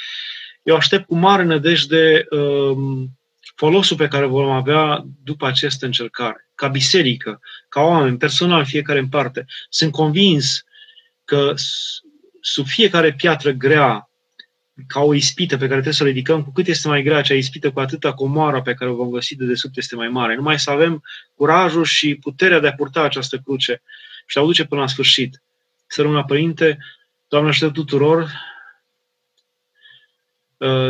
[0.64, 3.18] Eu aștept cu mare nădejde um,
[3.54, 9.08] folosul pe care vom avea după această încercare, ca biserică, ca oameni, personal, fiecare în
[9.08, 9.46] parte.
[9.68, 10.64] Sunt convins
[11.24, 11.54] că
[12.40, 14.10] sub fiecare piatră grea,
[14.86, 17.34] ca o ispită pe care trebuie să o ridicăm, cu cât este mai grea acea
[17.34, 20.34] ispită, cu atâta comoara pe care o vom găsi de desubt este mai mare.
[20.34, 21.02] Numai să avem
[21.34, 23.82] curajul și puterea de a purta această cruce
[24.26, 25.42] și a o duce până la sfârșit.
[25.86, 26.78] Să rămână Părinte,
[27.28, 28.53] Doamne ajută tuturor, uh,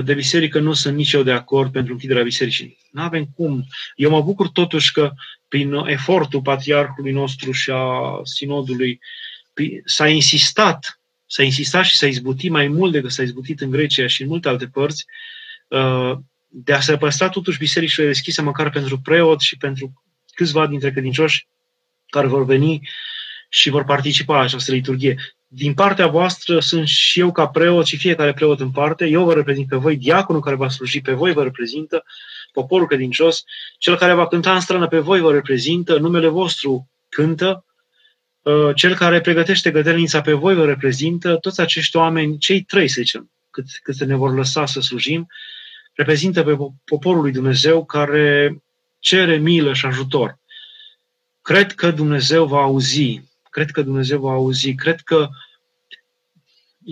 [0.04, 2.78] de biserică nu sunt nici eu de acord pentru închiderea bisericii.
[2.90, 3.66] Nu avem cum.
[3.94, 5.12] Eu mă bucur totuși că
[5.48, 9.00] prin efortul patriarhului nostru și a sinodului
[9.84, 10.98] s-a insistat
[11.34, 14.48] s-a insistat și s-a izbutit mai mult decât s-a izbutit în Grecia și în multe
[14.48, 15.04] alte părți,
[15.68, 16.12] uh,
[16.48, 20.02] de a se păstra totuși bisericile deschise măcar pentru preot și pentru
[20.34, 21.46] câțiva dintre credincioși
[22.06, 22.88] care vor veni
[23.48, 25.16] și vor participa la această liturghie.
[25.54, 29.06] Din partea voastră sunt și eu ca preot și fiecare preot în parte.
[29.06, 32.04] Eu vă reprezint pe voi, diaconul care va sluji pe voi vă reprezintă,
[32.52, 33.44] poporul credincios,
[33.78, 37.64] cel care va cânta în strană pe voi vă reprezintă, numele vostru cântă,
[38.44, 43.00] Uh, cel care pregătește gădelnița pe voi vă reprezintă, toți acești oameni, cei trei, să
[43.00, 45.26] zicem, cât, cât ne vor lăsa să slujim,
[45.92, 48.58] reprezintă pe poporul lui Dumnezeu care
[48.98, 50.38] cere milă și ajutor.
[51.42, 53.20] Cred că Dumnezeu va auzi,
[53.54, 55.28] cred că Dumnezeu va auzi, cred că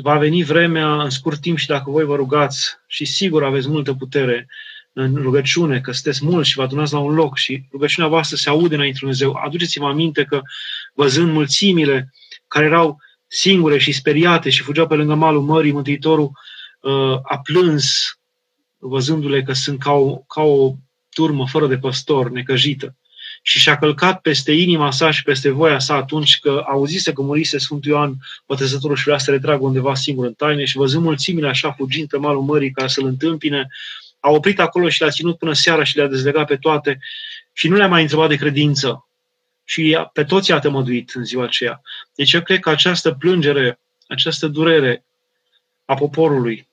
[0.03, 3.95] va veni vremea în scurt timp și dacă voi vă rugați și sigur aveți multă
[3.95, 4.49] putere
[4.93, 8.49] în rugăciune, că sunteți mulți și vă adunați la un loc și rugăciunea voastră se
[8.49, 9.33] aude înainte Dumnezeu.
[9.33, 10.41] Aduceți-vă aminte că
[10.95, 12.13] văzând mulțimile
[12.49, 16.31] care erau singure și speriate și fugeau pe lângă malul mării, Mântuitorul
[16.81, 18.19] uh, a plâns
[18.79, 20.75] văzându-le că sunt ca o, ca o
[21.09, 22.97] turmă fără de păstor, necăjită.
[23.43, 27.59] Și și-a călcat peste inima sa și peste voia sa atunci că auzise că murise
[27.59, 31.49] Sfântul Ioan Botezătorul și vrea să se retragă undeva singur în taine și văzând mulțimile
[31.49, 33.69] așa fugind pe malul mării ca să-l întâmpine,
[34.21, 36.99] a oprit acolo și le-a ținut până seara și le-a dezlegat pe toate
[37.53, 39.07] și nu le-a mai întrebat de credință.
[39.65, 41.81] Și pe toți a tămăduit în ziua aceea.
[42.15, 45.05] Deci eu cred că această plângere, această durere
[45.85, 46.69] a poporului,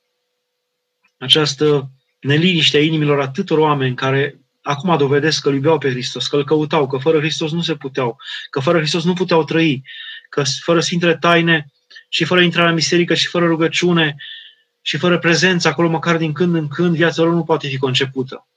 [1.18, 6.36] această neliniște a inimilor atâtor oameni care acum dovedesc că îl iubeau pe Hristos, că
[6.36, 8.18] îl căutau, că fără Hristos nu se puteau,
[8.50, 9.84] că fără Hristos nu puteau trăi,
[10.30, 11.72] că fără Sfintele Taine
[12.10, 14.16] și fără intrarea în biserică și fără rugăciune
[14.82, 18.48] și fără prezență acolo, măcar din când în când, viața lor nu poate fi concepută.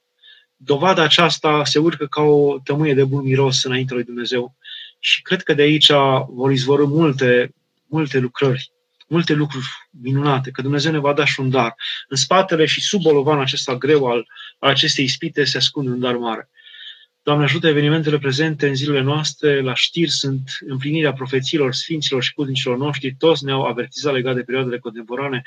[0.57, 4.55] Dovada aceasta se urcă ca o tămâie de bun miros înainte lui Dumnezeu.
[4.99, 5.91] Și cred că de aici
[6.29, 7.55] vor izvorâ multe,
[7.87, 8.73] multe lucrări,
[9.12, 11.75] multe lucruri minunate, că Dumnezeu ne va da și un dar.
[12.09, 14.27] În spatele și sub bolovan acesta greu al,
[14.59, 16.51] al acestei ispite se ascunde un dar mare.
[17.22, 22.77] Doamne ajută evenimentele prezente în zilele noastre, la știri sunt împlinirea profețiilor sfinților și putnicilor
[22.77, 25.42] noștri, toți ne-au avertizat legat de perioadele contemporane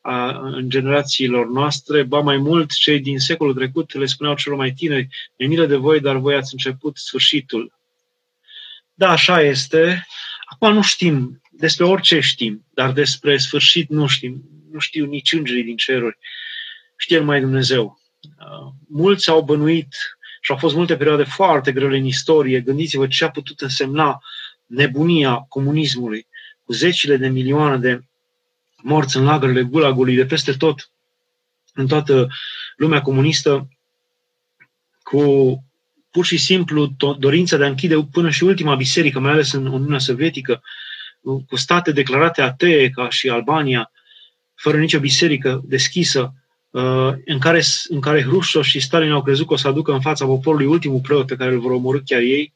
[0.00, 4.72] a, în generațiilor noastre, ba mai mult, cei din secolul trecut le spuneau celor mai
[4.72, 7.72] tineri, e milă de voi, dar voi ați început sfârșitul.
[8.94, 10.06] Da, așa este.
[10.44, 14.42] Acum nu știm, despre orice știm, dar despre sfârșit nu știm.
[14.72, 16.18] Nu știu nici îngerii din ceruri.
[16.96, 18.00] Știe mai Dumnezeu.
[18.88, 19.94] Mulți au bănuit
[20.40, 22.60] și au fost multe perioade foarte grele în istorie.
[22.60, 24.22] Gândiți-vă ce a putut însemna
[24.66, 26.26] nebunia comunismului,
[26.64, 28.02] cu zecile de milioane de
[28.76, 30.90] morți în lagările gulagului de peste tot,
[31.74, 32.28] în toată
[32.76, 33.68] lumea comunistă,
[35.02, 35.64] cu
[36.10, 39.98] pur și simplu dorința de a închide până și ultima biserică, mai ales în Uniunea
[39.98, 40.62] Sovietică,
[41.22, 43.90] cu state declarate atee ca și Albania,
[44.54, 46.34] fără nicio biserică deschisă,
[46.70, 50.00] uh, în care, în care Hrușov și Stalin au crezut că o să aducă în
[50.00, 52.52] fața poporului ultimul preot pe care îl vor omorâ chiar ei.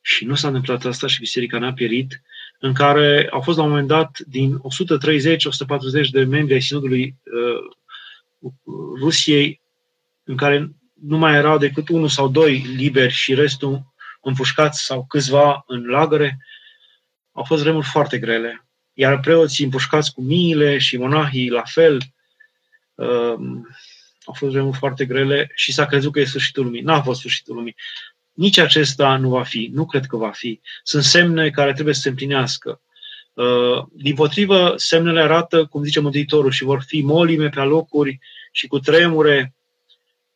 [0.00, 2.22] Și nu s-a întâmplat asta și biserica n-a pierit
[2.58, 4.60] în care au fost la un moment dat din
[6.06, 8.52] 130-140 de membri ai Sinodului uh,
[9.00, 9.60] Rusiei,
[10.24, 10.70] în care
[11.06, 16.38] nu mai erau decât unul sau doi liberi și restul împușcați sau câțiva în lagăre,
[17.32, 18.66] au fost vremuri foarte grele.
[18.92, 22.00] Iar preoții împușcați cu miile și monahii la fel,
[22.94, 23.34] uh,
[24.24, 26.80] au fost vremuri foarte grele și s-a crezut că e sfârșitul lumii.
[26.80, 27.76] N-a fost sfârșitul lumii.
[28.32, 30.60] Nici acesta nu va fi, nu cred că va fi.
[30.82, 32.80] Sunt semne care trebuie să se împlinească.
[33.32, 38.18] Uh, din potrivă, semnele arată, cum zice Mântuitorul, și vor fi molime pe locuri
[38.52, 39.54] și cu tremure.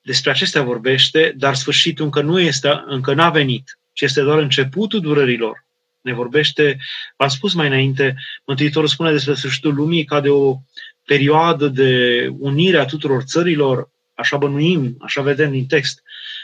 [0.00, 5.00] Despre acestea vorbește, dar sfârșitul încă nu este, încă n-a venit, ci este doar începutul
[5.00, 5.65] durerilor.
[6.06, 6.78] Ne vorbește,
[7.16, 10.56] v-am spus mai înainte, Mântuitorul spune despre sfârșitul lumii ca de o
[11.04, 16.02] perioadă de unire a tuturor țărilor, așa bănuim, așa vedem din text,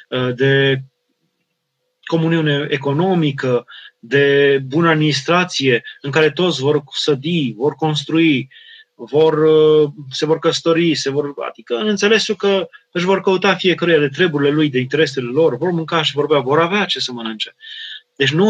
[0.09, 0.83] uh, de
[2.05, 3.67] comuniune economică,
[3.99, 8.49] de bună administrație, în care toți vor sădi, vor construi,
[8.95, 13.99] vor, uh, se vor căsători, se vor, adică în înțelesul că își vor căuta fiecare
[13.99, 17.13] de treburile lui, de interesele lor, vor mânca și vor bea, vor avea ce să
[17.13, 17.55] mănânce.
[18.23, 18.49] Deci nu,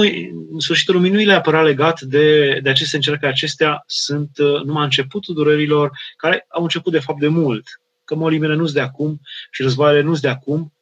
[0.52, 3.32] în sfârșitul lumii nu le apăra legat de, de aceste încercări.
[3.32, 7.80] Acestea sunt uh, numai începutul durerilor, care au început de fapt de mult.
[8.04, 9.20] Că molimele nu sunt de acum
[9.50, 10.72] și războaiele nu sunt de acum.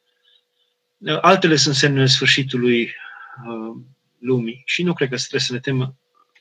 [0.97, 3.81] Uh, altele sunt semnele sfârșitului uh,
[4.19, 5.95] lumii și nu cred că trebuie să ne temă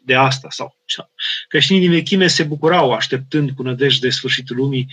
[0.05, 0.49] de asta.
[0.51, 0.77] Sau,
[1.49, 4.87] creștinii din vechime se bucurau așteptând cu nădejde de sfârșitul lumii.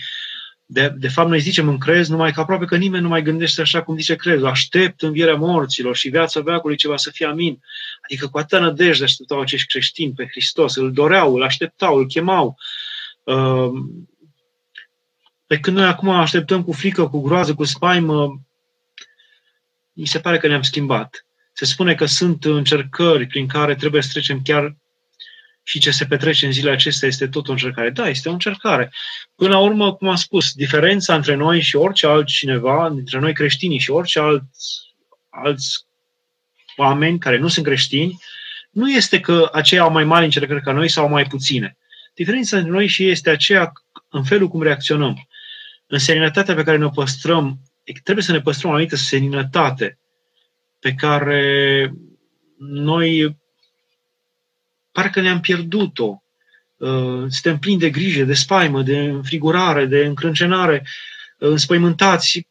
[0.70, 3.60] De, de fapt, noi zicem în crez, numai că aproape că nimeni nu mai gândește
[3.60, 4.46] așa cum zice crezul.
[4.46, 7.60] Aștept învierea morților și viața veacului ceva să fie amin.
[8.02, 10.76] Adică cu atâta nădejde așteptau acești creștini pe Hristos.
[10.76, 12.56] Îl doreau, îl așteptau, îl chemau.
[13.22, 13.70] Uh,
[15.46, 18.40] pe când noi acum așteptăm cu frică, cu groază, cu spaimă,
[19.92, 21.26] mi se pare că ne-am schimbat.
[21.52, 24.76] Se spune că sunt încercări prin care trebuie să trecem chiar
[25.68, 27.90] și ce se petrece în zilele acestea este tot o încercare.
[27.90, 28.92] Da, este o încercare.
[29.34, 33.78] Până la urmă, cum am spus, diferența între noi și orice altcineva, între noi creștinii
[33.78, 34.94] și orice alți,
[35.28, 35.86] alți
[36.76, 38.18] oameni care nu sunt creștini,
[38.70, 41.76] nu este că aceia au mai mari încercări ca noi sau mai puține.
[42.14, 43.72] Diferența între noi și ei este aceea
[44.08, 45.28] în felul cum reacționăm.
[45.86, 47.58] În seninătatea pe care ne o păstrăm,
[48.02, 49.98] trebuie să ne păstrăm o anumită seninătate
[50.78, 51.92] pe care
[52.58, 53.36] noi
[54.98, 56.22] parcă ne-am pierdut-o.
[56.76, 60.86] Uh, suntem plini de grijă, de spaimă, de înfrigurare, de încrâncenare,
[61.38, 62.46] uh, înspăimântați.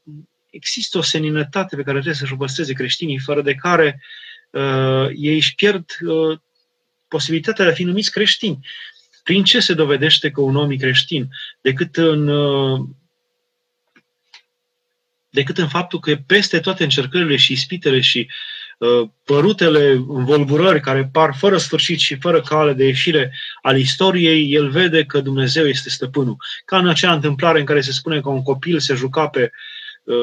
[0.50, 4.02] Există o seninătate pe care trebuie să-și o păstreze creștinii, fără de care
[4.50, 6.39] uh, ei își pierd uh,
[7.08, 8.60] posibilitatea de a fi numiți creștini.
[9.24, 11.30] Prin ce se dovedește că un om e creștin?
[11.62, 12.80] Decât în, uh,
[15.30, 18.57] decât în faptul că peste toate încercările și ispitele și uh,
[19.24, 25.04] părutele învolburări care par fără sfârșit și fără cale de ieșire al istoriei, el vede
[25.04, 26.36] că Dumnezeu este stăpânul.
[26.66, 29.52] Ca în acea întâmplare în care se spune că un copil se juca pe
[30.04, 30.16] uh,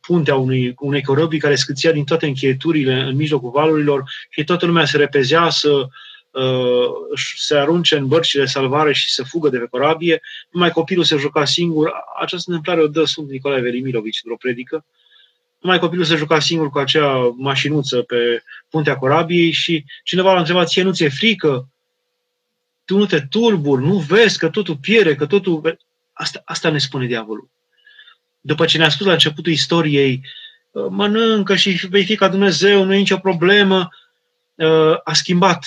[0.00, 4.84] puntea unui, unei corăbii care scâția din toate încheieturile în mijlocul valurilor și toată lumea
[4.84, 5.86] se repezea să uh,
[6.32, 6.90] Uh,
[7.36, 11.16] se arunce în bărcile de salvare și să fugă de pe corabie, numai copilul se
[11.16, 11.92] juca singur.
[12.20, 14.84] Această întâmplare o dă Sfânt Nicolae Velimirovici într-o predică.
[15.62, 20.68] Numai copilul se juca singur cu acea mașinuță pe puntea corabiei și cineva l-a întrebat,
[20.68, 21.68] ție nu ți-e frică?
[22.84, 25.78] Tu nu te turburi, nu vezi că totul pierde, că totul...
[26.12, 27.50] Asta, asta ne spune diavolul.
[28.40, 30.20] După ce ne-a spus la începutul istoriei,
[30.70, 33.88] uh, mănâncă și vei fi ca Dumnezeu, nu e nicio problemă,
[34.54, 35.64] uh, a schimbat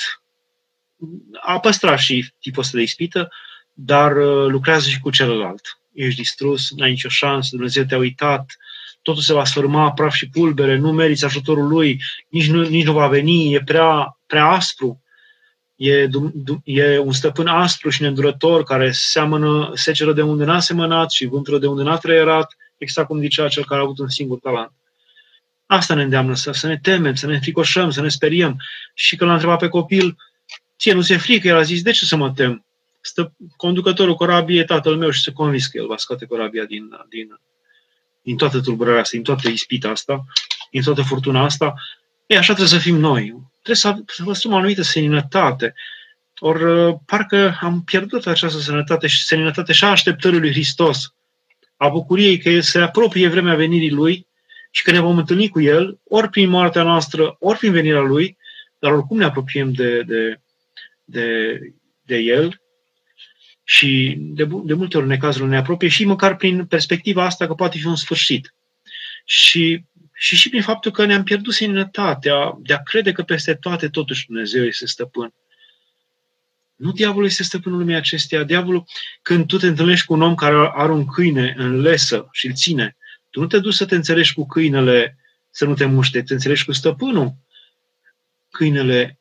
[1.42, 3.32] a păstrat și tipul ăsta de ispită,
[3.74, 5.80] dar uh, lucrează și cu celălalt.
[5.94, 8.58] Ești distrus, n-ai nicio șansă, Dumnezeu te-a uitat,
[9.06, 12.94] totul se va sfârma, praf și pulbere, nu meriți ajutorul lui, nici nu, nici nu
[12.94, 15.02] va veni, e prea, prea aspru.
[15.76, 16.10] E,
[16.64, 21.58] e un stăpân aspru și neîndurător care seamănă seceră de unde n-a semănat și vântură
[21.58, 24.72] de unde n-a trăierat, exact cum zicea cel care a avut un singur talent.
[25.66, 28.58] Asta ne îndeamnă să, să ne temem, să ne fricoșăm, să ne speriem.
[28.94, 30.16] Și când l-a întrebat pe copil,
[30.80, 32.66] ție nu se frică, el a zis, de ce să mă tem?
[33.02, 36.90] Stă conducătorul corabiei e tatăl meu și se convins că el va scoate corabia din,
[37.10, 37.40] din,
[38.26, 40.26] din toată tulburarea asta, din toată ispita asta,
[40.72, 41.74] din toată furtuna asta.
[42.26, 43.24] E, așa trebuie să fim noi.
[43.52, 45.74] Trebuie să, să păstrăm o anumită seninătate.
[46.40, 51.14] Ori uh, parcă am pierdut această sănătate și seninătate și a așteptării lui Hristos,
[51.78, 54.28] a bucuriei că se apropie vremea venirii Lui
[54.72, 58.38] și că ne vom întâlni cu El, ori prin moartea noastră, ori prin venirea Lui,
[58.80, 60.40] dar oricum ne apropiem de, de,
[61.04, 61.60] de,
[62.02, 62.62] de el
[63.68, 67.78] și de, de multe ori necazul ne apropie și măcar prin perspectiva asta că poate
[67.78, 68.54] fi un sfârșit.
[69.24, 73.90] Și, și și prin faptul că ne-am pierdut seninătatea de a crede că peste toate
[73.90, 75.34] totuși Dumnezeu este stăpân.
[76.76, 78.44] Nu diavolul este stăpânul lumii acesteia.
[78.44, 78.86] Diavolul,
[79.22, 82.54] când tu te întâlnești cu un om care are un câine în lesă și îl
[82.54, 82.98] ține,
[83.30, 85.18] tu nu te duci să te înțelegi cu câinele
[85.50, 87.34] să nu te muște, te înțelegi cu stăpânul.
[88.50, 89.20] Câinele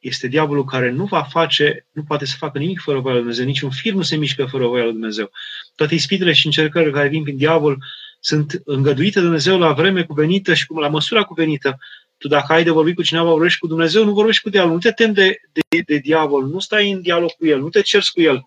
[0.00, 3.46] este diavolul care nu va face, nu poate să facă nimic fără voia lui Dumnezeu,
[3.46, 5.30] niciun fir nu se mișcă fără voia lui Dumnezeu.
[5.74, 7.78] Toate ispitele și încercările care vin prin diavol
[8.20, 11.78] sunt îngăduite de Dumnezeu la vreme cuvenită și la măsura cuvenită.
[12.18, 14.74] Tu dacă ai de vorbit cu cineva, vorbești cu Dumnezeu, nu vorbești cu diavolul.
[14.74, 17.80] Nu te tem de, de, de diavol, nu stai în dialog cu el, nu te
[17.80, 18.46] cerți cu el.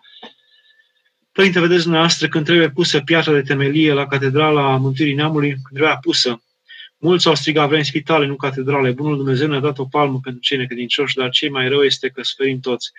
[1.31, 5.97] Părinte, vedeți dumneavoastră, când trebuie pusă piatra de temelie la Catedrala Mântuirii Neamului, când trebuia
[6.01, 6.43] pusă,
[7.03, 8.91] Mulți au strigat, vrem spitale, nu catedrale.
[8.91, 12.23] Bunul Dumnezeu ne-a dat o palmă pentru cei necredincioși, dar cei mai rău este că
[12.23, 12.91] suferim toți.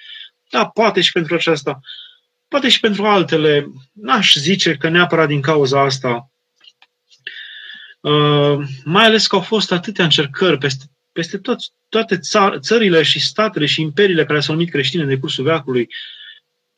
[0.50, 1.80] Da, poate și pentru aceasta,
[2.48, 3.66] poate și pentru altele.
[3.92, 6.30] N-aș zice că neapărat din cauza asta.
[8.00, 13.20] Uh, mai ales că au fost atâtea încercări peste, peste tot, toate țar, țările și
[13.20, 15.88] statele și imperiile care s-au numit creștine în decursul veacului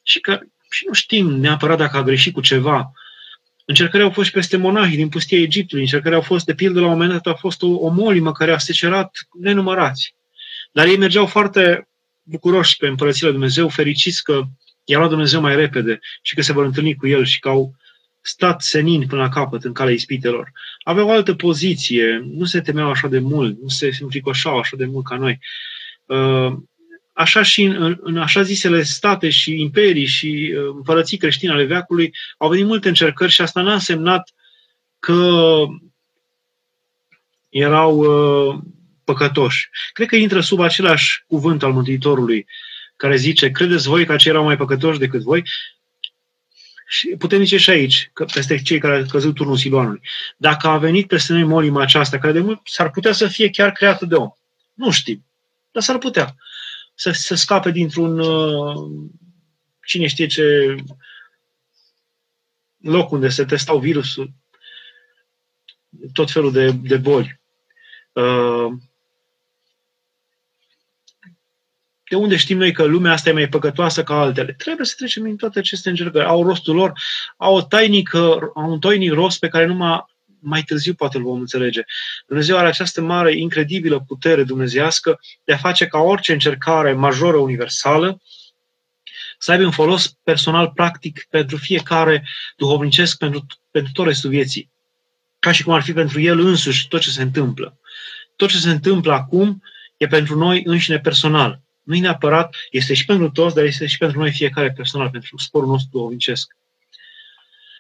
[0.03, 2.93] și, că, și nu știm neapărat dacă a greșit cu ceva.
[3.69, 6.87] Încercări au fost și peste monahii din pustia Egiptului, încercări au fost, de pildă, la
[6.87, 10.15] un moment dat a fost o, o molimă care a secerat nenumărați.
[10.73, 11.89] Dar ei mergeau foarte
[12.23, 14.43] bucuroși pe împărăția Dumnezeu, fericiți că
[14.85, 17.75] i-a luat Dumnezeu mai repede și că se vor întâlni cu El și că au
[18.21, 20.53] stat senin până la capăt în calea ispitelor.
[20.83, 24.85] Aveau o altă poziție, nu se temeau așa de mult, nu se înfricoșau așa de
[24.85, 25.39] mult ca noi.
[27.17, 31.65] Uh, așa și în, în așa zisele state și imperii și uh, împărății creștine ale
[31.65, 34.31] veacului au venit multe încercări și asta n-a însemnat
[34.99, 35.65] că
[37.49, 38.59] erau uh,
[39.05, 39.69] păcătoși.
[39.93, 42.47] Cred că intră sub același cuvânt al Mântuitorului,
[42.97, 45.43] care zice, credeți voi că acei erau mai păcătoși decât voi?
[46.89, 50.01] Și putem zice și aici, că peste cei care au căzut turnul Siloanului.
[50.37, 53.73] Dacă a venit peste noi molima aceasta, care de mult s-ar putea să fie chiar
[53.73, 54.31] creată de om.
[54.75, 55.25] Nu știm,
[55.71, 56.35] dar s-ar putea
[56.97, 59.09] să, să scape dintr-un uh,
[59.85, 60.75] cine știe ce
[62.77, 64.31] loc unde se testau virusul,
[66.13, 67.41] tot felul de, de boli.
[68.13, 68.73] Uh,
[72.09, 74.53] de unde știm noi că lumea asta e mai păcătoasă ca altele?
[74.53, 76.27] Trebuie să trecem în toate aceste încercări.
[76.27, 76.93] Au rostul lor,
[77.37, 80.05] au, o tainică, au un tainic rost pe care numai
[80.41, 81.83] mai târziu poate îl vom înțelege.
[82.27, 88.21] Dumnezeu are această mare, incredibilă putere dumnezească de a face ca orice încercare majoră universală
[89.39, 94.71] să aibă un folos personal practic pentru fiecare duhovnicesc, pentru, pentru tot restul vieții.
[95.39, 97.79] Ca și cum ar fi pentru el însuși tot ce se întâmplă.
[98.37, 99.63] Tot ce se întâmplă acum
[99.97, 101.61] e pentru noi înșine personal.
[101.83, 105.39] Nu e neapărat, este și pentru toți, dar este și pentru noi fiecare personal, pentru
[105.39, 106.57] sporul nostru duhovnicesc.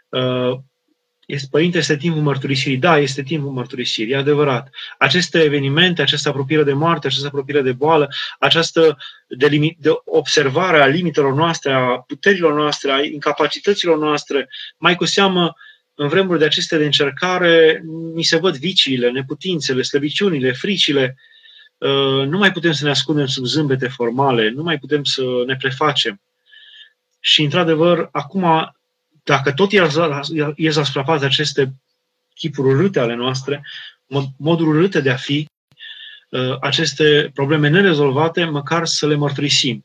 [0.09, 0.59] Uh,
[1.27, 2.77] este, părinte, este timpul mărturisirii.
[2.77, 4.71] Da, este timpul mărturisirii, e adevărat.
[4.99, 8.09] Aceste evenimente, această apropiere de moarte, această apropiere de boală,
[8.39, 8.97] această
[9.27, 14.49] de, limit, de observare a limitelor noastre, a puterilor noastre, a incapacităților noastre,
[14.79, 15.57] mai cu seamă
[15.95, 17.83] în vremuri de aceste de încercare,
[18.15, 21.17] ni se văd viciile, neputințele, slăbiciunile, fricile.
[21.79, 25.57] Uh, nu mai putem să ne ascundem sub zâmbete formale, nu mai putem să ne
[25.57, 26.21] prefacem.
[27.21, 28.76] Și, într-adevăr, acum
[29.27, 29.71] dacă tot
[30.57, 31.73] ies asupra față aceste
[32.35, 33.67] chipuri urâte ale noastre,
[34.37, 35.49] moduri urâte de a fi,
[36.31, 39.85] uh, aceste probleme nerezolvate, măcar să le mărturisim.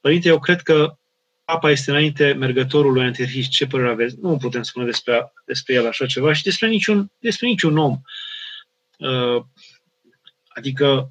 [0.00, 0.96] Părinte, eu cred că
[1.44, 3.50] Papa este înainte mergătorului antihrist.
[3.50, 4.16] Ce părere aveți?
[4.20, 8.00] Nu putem spune despre, despre el așa ceva și despre niciun, despre niciun om.
[8.98, 9.44] Uh,
[10.48, 11.10] adică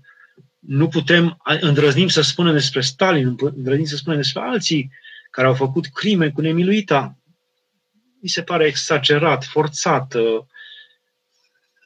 [0.59, 4.91] nu putem, îndrăznim să spunem despre Stalin, îndrăznim să spunem despre alții
[5.29, 7.16] care au făcut crime cu nemiluita
[8.21, 10.43] mi se pare exagerat, forțat uh,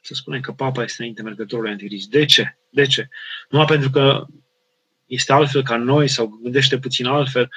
[0.02, 2.08] să spunem că papa este înainte mergătorului anticrist.
[2.08, 2.58] De ce?
[2.70, 3.08] De ce?
[3.48, 4.26] Numai pentru că
[5.06, 7.48] este altfel ca noi sau gândește puțin altfel,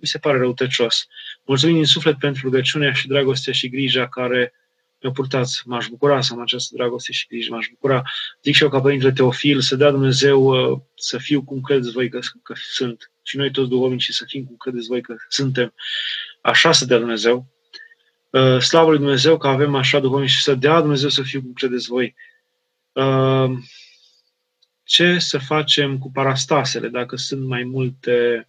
[0.00, 1.06] mi se pare răutăcios.
[1.44, 4.52] Mulțumim din suflet pentru rugăciunea și dragostea și grija care
[5.00, 5.62] mi-o purtați.
[5.64, 7.54] M-aș bucura să am această dragoste și grijă.
[7.54, 8.02] M-aș bucura,
[8.42, 12.08] zic și eu ca Părintele Teofil, să dea Dumnezeu uh, să fiu cum credeți voi
[12.08, 13.10] că, că sunt.
[13.22, 15.74] Și noi toți duhovnici să fim cum credeți voi că suntem.
[16.40, 17.51] Așa să dea Dumnezeu.
[18.32, 21.52] Uh, slavă lui Dumnezeu că avem așa duhovnic și să dea Dumnezeu să fiu cum
[21.52, 22.14] credeți voi.
[22.92, 23.50] Uh,
[24.84, 28.48] ce să facem cu parastasele, dacă sunt mai multe?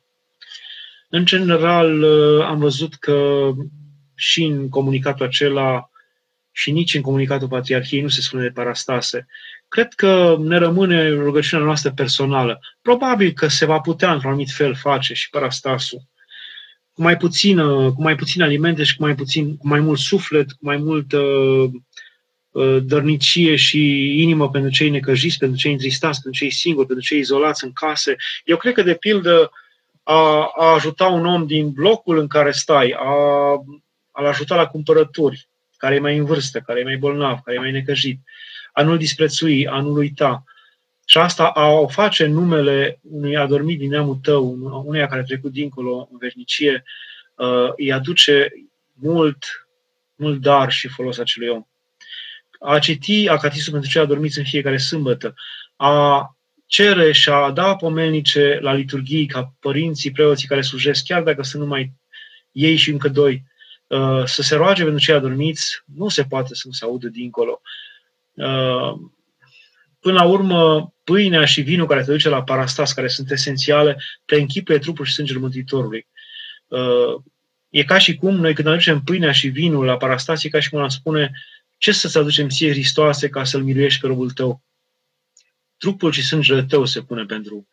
[1.10, 3.50] În general, uh, am văzut că
[4.16, 5.90] și în comunicatul acela
[6.52, 9.28] și nici în comunicatul Patriarhiei nu se spune de parastase.
[9.68, 12.60] Cred că ne rămâne rugăciunea noastră personală.
[12.82, 16.02] Probabil că se va putea într-un anumit fel face și parastasul
[16.94, 17.58] cu mai puțin,
[17.94, 21.18] cu mai puțin alimente și cu mai, puțin, cu mai mult suflet, cu mai multă
[22.52, 23.80] uh, dărnicie și
[24.22, 28.16] inimă pentru cei necăjiți, pentru cei întristați, pentru cei singuri, pentru cei izolați în case.
[28.46, 29.52] Eu cred că, de pildă,
[30.04, 33.10] a, a ajuta un om din blocul în care stai, a,
[34.12, 37.60] a-l ajuta la cumpărături, care e mai în vârstă, care e mai bolnav, care e
[37.60, 38.20] mai necăjit,
[38.74, 40.44] a nu-l disprețui, a nu-l uita,
[41.06, 45.52] și asta a o face numele unui adormit din neamul tău, uneia care a trecut
[45.52, 46.84] dincolo în veșnicie,
[47.36, 48.52] uh, îi aduce
[48.94, 49.68] mult,
[50.16, 51.66] mult dar și folos acelui om.
[52.60, 55.34] A citi acatisul pentru cei adormiți în fiecare sâmbătă,
[55.76, 56.28] a
[56.66, 61.62] cere și a da pomelnice la liturghii ca părinții, preoții care slujesc, chiar dacă sunt
[61.62, 61.92] numai
[62.52, 63.44] ei și încă doi,
[63.88, 67.62] uh, să se roage pentru cei adormiți, nu se poate să nu se audă dincolo.
[70.04, 74.02] Uh, până la urmă, pâinea și vinul care te duce la parastas, care sunt esențiale,
[74.26, 76.08] te închipuie trupul și sângele Mântuitorului.
[76.68, 77.22] Uh,
[77.70, 80.70] e ca și cum noi când aducem pâinea și vinul la parastas, e ca și
[80.70, 81.32] cum am spune
[81.78, 84.62] ce să-ți aducem ție, Hristoase, ca să-L miluiești pe robul tău.
[85.78, 87.68] trupul și sângele tău se pune pentru,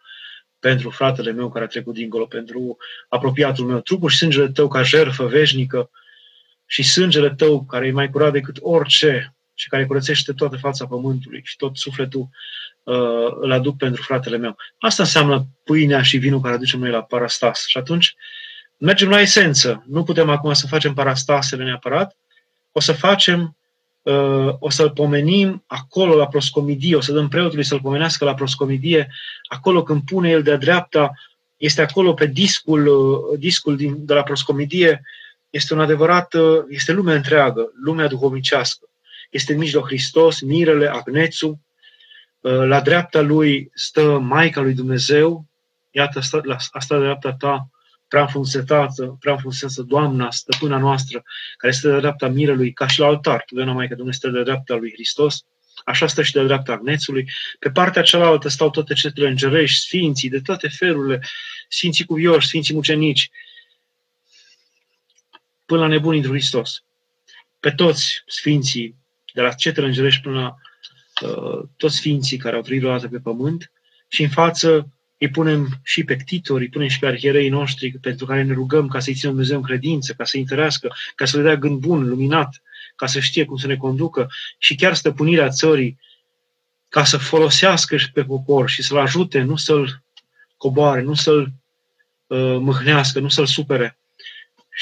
[0.58, 2.76] pentru fratele meu care a trecut dincolo, pentru
[3.08, 5.90] apropiatul meu, trupul și sângele tău ca jertfă veșnică
[6.66, 11.40] și sângele tău care e mai curat decât orice și care curățește toată fața pământului
[11.44, 12.28] și tot sufletul
[12.82, 14.56] uh, îl aduc pentru fratele meu.
[14.78, 17.66] Asta înseamnă pâinea și vinul care aducem noi la parastas.
[17.66, 18.14] Și atunci
[18.76, 19.84] mergem la esență.
[19.86, 22.16] Nu putem acum să facem parastasele neapărat,
[22.72, 23.56] o să facem
[24.02, 29.12] uh, o să-l pomenim acolo la proscomidie, o să dăm preotului să-l pomenească la proscomidie,
[29.48, 31.12] acolo când pune el de-a dreapta,
[31.56, 35.02] este acolo pe discul, uh, discul din, de la proscomidie,
[35.50, 38.89] este un adevărat, uh, este lumea întreagă, lumea duhovnicească.
[39.30, 41.60] Este în mijloc Hristos, Mirele, Agnețu,
[42.40, 45.46] la dreapta lui stă Maica lui Dumnezeu,
[45.90, 47.70] iată, asta, asta de dreapta ta,
[48.08, 51.22] prea înfrunsetată, prea înfrunsetată Doamna, stăpâna noastră,
[51.56, 54.74] care stă de dreapta mirelui, ca și la altar, totdeauna Maica Domnului stă de dreapta
[54.74, 55.44] lui Hristos,
[55.84, 57.30] așa stă și de dreapta Agnețului.
[57.58, 61.22] Pe partea cealaltă stau toate cetele îngerești, sfinții, de toate felurile,
[61.68, 63.30] sfinții cuvioși, sfinții mucenici,
[65.66, 66.82] până la nebunii într Hristos.
[67.60, 68.96] Pe toți sfinții,
[69.32, 70.56] de la cetele îngerești până la
[71.28, 73.70] uh, toți sfinții care au trăit vreodată pe pământ,
[74.08, 78.26] și în față îi punem și pe ctitori, îi punem și pe arhierei noștri pentru
[78.26, 81.42] care ne rugăm ca să-i țină Dumnezeu în credință, ca să-i întărească, ca să le
[81.42, 82.62] dea gând bun, luminat,
[82.96, 84.28] ca să știe cum să ne conducă
[84.58, 85.98] și chiar stăpânirea țării,
[86.88, 90.02] ca să folosească și pe popor și să-l ajute, nu să-l
[90.56, 91.52] coboare, nu să-l
[92.26, 93.99] uh, mâhnească, nu să-l supere.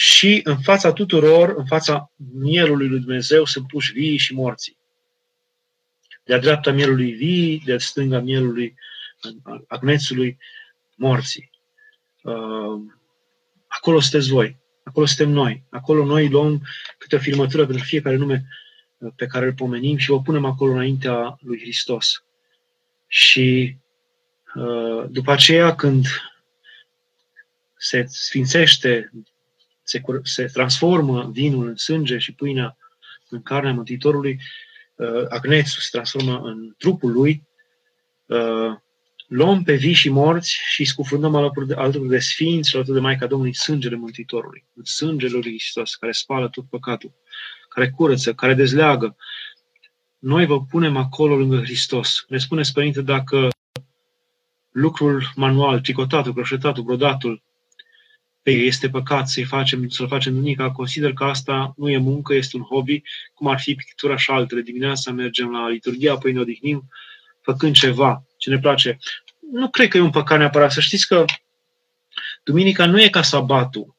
[0.00, 4.76] Și în fața tuturor, în fața mielului lui Dumnezeu, sunt puși vii și morții.
[6.24, 8.74] De-a dreapta mielului vii, de-a stânga mielului
[9.68, 10.38] agnețului
[10.94, 11.50] morții.
[12.22, 12.80] Uh,
[13.66, 16.62] acolo sunteți voi, acolo suntem noi, acolo noi luăm
[16.98, 18.44] câte o filmătură pentru fiecare nume
[18.98, 22.24] uh, pe care îl pomenim și o punem acolo înaintea lui Hristos.
[23.06, 23.76] Și
[24.54, 26.06] uh, după aceea, când
[27.76, 29.10] se sfințește,
[29.88, 32.76] se, se transformă vinul în sânge și pâinea
[33.28, 34.40] în carnea Mântuitorului,
[35.28, 37.46] agnețul se transformă în trupul lui,
[39.26, 43.02] luăm pe vii și morți și scufundăm alături de, alături de sfinți și alături de
[43.02, 47.12] Maica Domnului sângele Mântuitorului, în sângele lui Hristos, care spală tot păcatul,
[47.68, 49.16] care curăță, care dezleagă.
[50.18, 52.24] Noi vă punem acolo lângă Hristos.
[52.28, 53.48] Ne spuneți, Părinte, dacă
[54.70, 57.42] lucrul manual, tricotatul, croșetatul, brodatul,
[58.48, 62.56] pe este păcat să-i facem, să-l facem duminica, consider că asta nu e muncă, este
[62.56, 63.02] un hobby,
[63.34, 64.60] cum ar fi pictura și altele.
[64.60, 66.88] Dimineața mergem la liturgia, apoi ne odihnim,
[67.42, 68.98] făcând ceva ce ne place.
[69.52, 70.72] Nu cred că e un păcat neapărat.
[70.72, 71.24] Să știți că
[72.42, 73.96] duminica nu e ca sabatul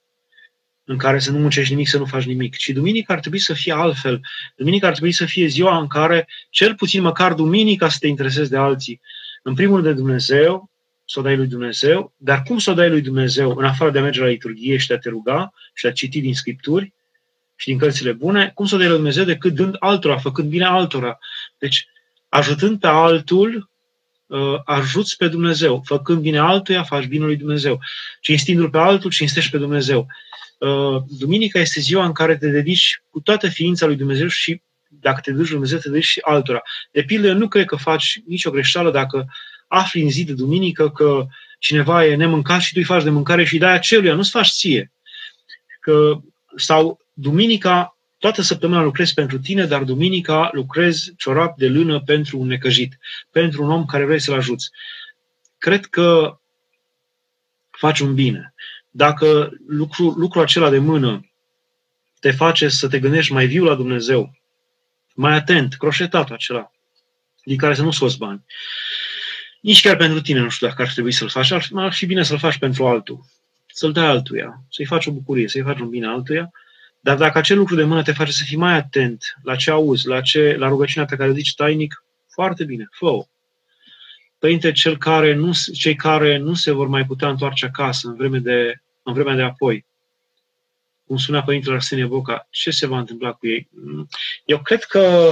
[0.83, 3.53] în care să nu muncești nimic, să nu faci nimic, ci duminica ar trebui să
[3.53, 4.21] fie altfel.
[4.55, 8.49] Duminica ar trebui să fie ziua în care, cel puțin măcar duminica, să te interesezi
[8.49, 9.01] de alții.
[9.43, 10.68] În primul de Dumnezeu,
[11.10, 13.99] să o dai lui Dumnezeu, dar cum să o dai lui Dumnezeu, în afară de
[13.99, 16.93] a merge la liturghie și de a te ruga și de a citi din Scripturi
[17.55, 20.66] și din cărțile bune, cum să o dai lui Dumnezeu decât dând altora, făcând bine
[20.66, 21.20] altora.
[21.57, 21.88] Deci,
[22.30, 23.70] ajutând pe altul,
[24.26, 25.82] uh, ajuți pe Dumnezeu.
[25.86, 27.80] Făcând bine altuia, faci bine lui Dumnezeu.
[28.22, 30.07] Cinstindu-L pe altul, cinstești pe Dumnezeu.
[30.57, 35.20] Uh, duminica este ziua în care te dedici cu toată ființa lui Dumnezeu și dacă
[35.24, 36.62] te duci lui Dumnezeu, te dedici și altora.
[36.91, 39.28] De pildă, eu nu cred că faci nicio greșeală dacă
[39.70, 41.26] afli în zi de duminică că
[41.59, 44.49] cineva e nemâncat și tu îi faci de mâncare și îi dai aceluia, nu-ți faci
[44.49, 44.91] ție.
[45.80, 46.22] Că,
[46.55, 52.47] sau duminica Toată săptămâna lucrezi pentru tine, dar duminica lucrezi ciorap de lână pentru un
[52.47, 52.99] necăjit,
[53.32, 54.70] pentru un om care vrei să-l ajuți.
[55.57, 56.39] Cred că
[57.70, 58.53] faci un bine.
[58.89, 61.30] Dacă lucru, lucrul acela de mână
[62.20, 64.38] te face să te gândești mai viu la Dumnezeu,
[65.13, 66.72] mai atent, croșetatul acela,
[67.43, 68.45] din care să nu scoți bani,
[69.62, 72.38] nici chiar pentru tine nu știu dacă ar trebui să-l faci, ar fi bine să-l
[72.38, 73.26] faci pentru altul,
[73.68, 76.51] să-l dai altuia, să-i faci o bucurie, să-i faci un bine altuia,
[76.99, 80.07] dar dacă acel lucru de mână te face să fii mai atent la ce auzi,
[80.07, 83.26] la, ce, la rugăciunea pe care o zici tainic, foarte bine, fă-o.
[84.39, 88.38] Părinte, cel care nu, cei care nu se vor mai putea întoarce acasă în, vreme
[88.38, 89.86] de, în vremea de apoi,
[91.05, 93.70] cum spunea Părintele Arsenie Boca, ce se va întâmpla cu ei?
[94.45, 95.32] Eu cred că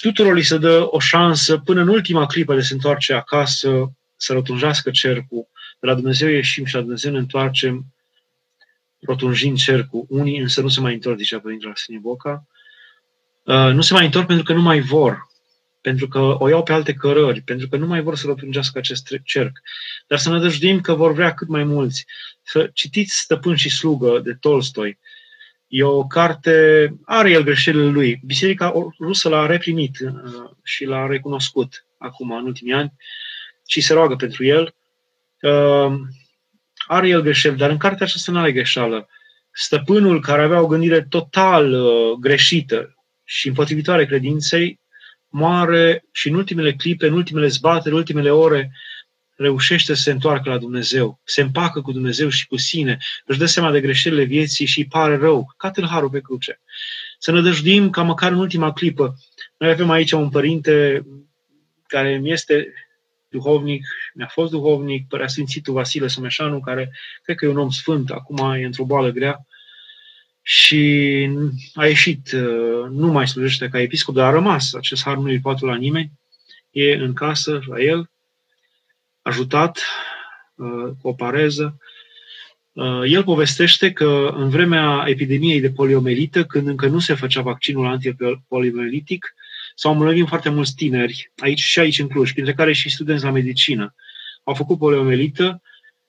[0.00, 4.32] tuturor li se dă o șansă până în ultima clipă de se întoarce acasă, să
[4.32, 5.48] rotunjească cercul.
[5.80, 7.86] De la Dumnezeu ieșim și la Dumnezeu ne întoarcem
[9.00, 10.06] rotunjind cercul.
[10.08, 12.46] Unii însă nu se mai întorc, zicea Părintele Arsenie Boca.
[13.42, 15.26] Uh, nu se mai întorc pentru că nu mai vor,
[15.80, 19.08] pentru că o iau pe alte cărări, pentru că nu mai vor să rotungească acest
[19.24, 19.58] cerc.
[20.06, 22.06] Dar să ne dăjduim că vor vrea cât mai mulți.
[22.42, 24.98] Să citiți Stăpân și slugă de Tolstoi.
[25.68, 28.20] E o carte, are el greșelile lui.
[28.24, 31.86] Biserica rusă l-a reprimit uh, și l-a recunoscut.
[31.98, 32.92] acum, în ultimii ani,
[33.66, 34.74] și se roagă pentru el.
[35.40, 35.92] Uh,
[36.86, 39.08] are el greșeli, dar în cartea aceasta nu are greșeală.
[39.52, 42.94] Stăpânul care avea o gândire total uh, greșită
[43.24, 44.80] și împotrivitoare credinței,
[45.28, 48.72] moare și în ultimele clipe, în ultimele zbateri, în ultimele ore,
[49.38, 53.46] reușește să se întoarcă la Dumnezeu, se împacă cu Dumnezeu și cu sine, își dă
[53.46, 56.60] seama de greșelile vieții și îi pare rău, ca tâlharul pe cruce.
[57.18, 59.14] Să ne dăjduim ca măcar în ultima clipă.
[59.58, 61.06] Noi avem aici un părinte
[61.86, 62.72] care mi este
[63.28, 68.10] duhovnic, mi-a fost duhovnic, părea Sfințitul Vasile Someșanu, care cred că e un om sfânt,
[68.10, 69.46] acum e într-o boală grea
[70.50, 71.28] și
[71.74, 74.74] a ieșit, uh, nu mai slujește ca episcop, dar a rămas.
[74.74, 76.12] Acest har nu îi poate la nimeni.
[76.70, 78.10] E în casă la el,
[79.28, 79.82] ajutat
[80.54, 81.78] uh, cu o pareză.
[82.72, 87.86] Uh, el povestește că în vremea epidemiei de poliomelită, când încă nu se făcea vaccinul
[87.86, 89.34] antipoliomelitic,
[89.74, 93.30] s-au îmbolnăvit foarte mulți tineri, aici și aici în Cluj, printre care și studenți la
[93.30, 93.94] medicină.
[94.44, 95.62] Au făcut poliomelită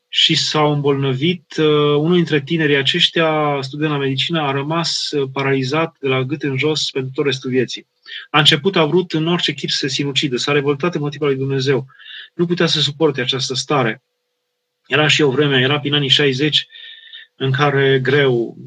[0.07, 1.55] și s-au îmbolnăvit.
[1.57, 1.65] Uh,
[1.97, 6.91] unul dintre tinerii aceștia, student la medicină, a rămas paralizat de la gât în jos
[6.91, 7.87] pentru tot restul vieții.
[8.31, 11.37] La început a vrut în orice chip să se sinucidă, s-a revoltat în motivul lui
[11.37, 11.85] Dumnezeu.
[12.33, 14.03] Nu putea să suporte această stare.
[14.87, 16.67] Era și o vreme, era prin anii 60,
[17.35, 18.57] în care greu,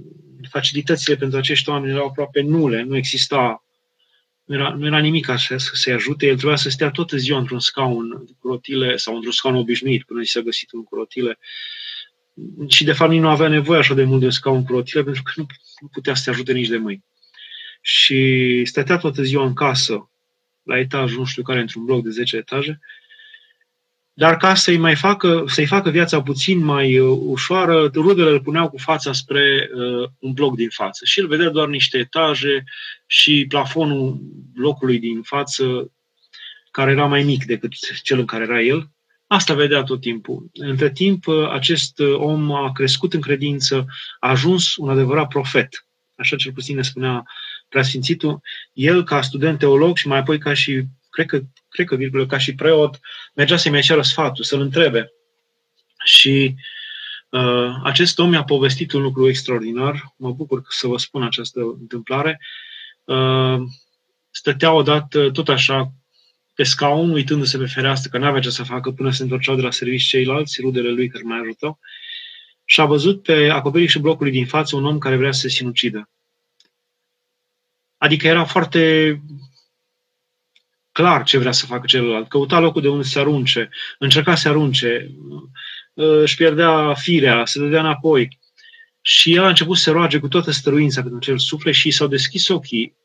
[0.50, 3.64] facilitățile pentru acești oameni erau aproape nule, nu exista,
[4.44, 7.38] nu era, nu era nimic așa să se ajute, el trebuia să stea toată ziua
[7.38, 11.38] într-un scaun cu rotile sau într-un scaun obișnuit până s-a găsit un cu rotile.
[12.68, 15.02] Și de fapt nici nu avea nevoie așa de mult de un scaun cu rotile
[15.02, 15.46] pentru că nu,
[15.80, 17.04] nu putea să te ajute nici de mâini
[17.82, 20.10] și stătea toată ziua în casă,
[20.62, 22.80] la etajul nu știu care, într-un bloc de 10 etaje,
[24.14, 28.70] dar ca să-i mai facă, să-i facă viața puțin mai uh, ușoară, rudele îl puneau
[28.70, 31.04] cu fața spre uh, un bloc din față.
[31.04, 32.64] Și el vedea doar niște etaje
[33.06, 34.18] și plafonul
[34.54, 35.92] blocului din față,
[36.70, 38.90] care era mai mic decât cel în care era el.
[39.26, 40.50] Asta vedea tot timpul.
[40.52, 43.86] Între timp, uh, acest uh, om a crescut în credință,
[44.18, 45.86] a ajuns un adevărat profet.
[46.16, 47.24] Așa cel puțin ne spunea
[47.68, 48.40] preasfințitul,
[48.72, 50.82] el ca student teolog și mai apoi ca și,
[51.12, 53.00] cred că, cred că virgulă, ca și preot,
[53.34, 55.12] mergea să-i mai ceară sfatul, să-l întrebe.
[56.04, 56.54] Și
[57.28, 62.40] uh, acest om mi-a povestit un lucru extraordinar, mă bucur să vă spun această întâmplare.
[63.04, 63.60] Uh,
[64.30, 65.92] stătea odată tot așa
[66.54, 69.70] pe scaun, uitându-se pe fereastră, că n-avea ce să facă până se întorceau de la
[69.70, 71.78] servici ceilalți, rudele lui care mai ajutau,
[72.64, 76.10] și a văzut pe acoperișul blocului din față un om care vrea să se sinucidă.
[77.96, 79.20] Adică era foarte
[80.92, 82.28] clar ce vrea să facă celălalt.
[82.28, 83.68] Căuta locul de unde să arunce,
[83.98, 85.10] încerca să arunce,
[85.94, 88.38] își pierdea firea, se dădea înapoi.
[89.00, 92.06] Și el a început să se roage cu toată stăruința pentru cel suflet și s-au
[92.06, 92.96] deschis ochii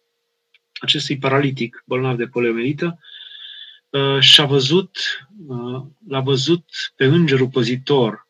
[0.80, 3.00] acestui paralitic bolnav de poliomelită
[3.90, 4.98] uh, și a văzut,
[5.48, 6.66] uh, l-a văzut
[6.96, 8.28] pe îngerul păzitor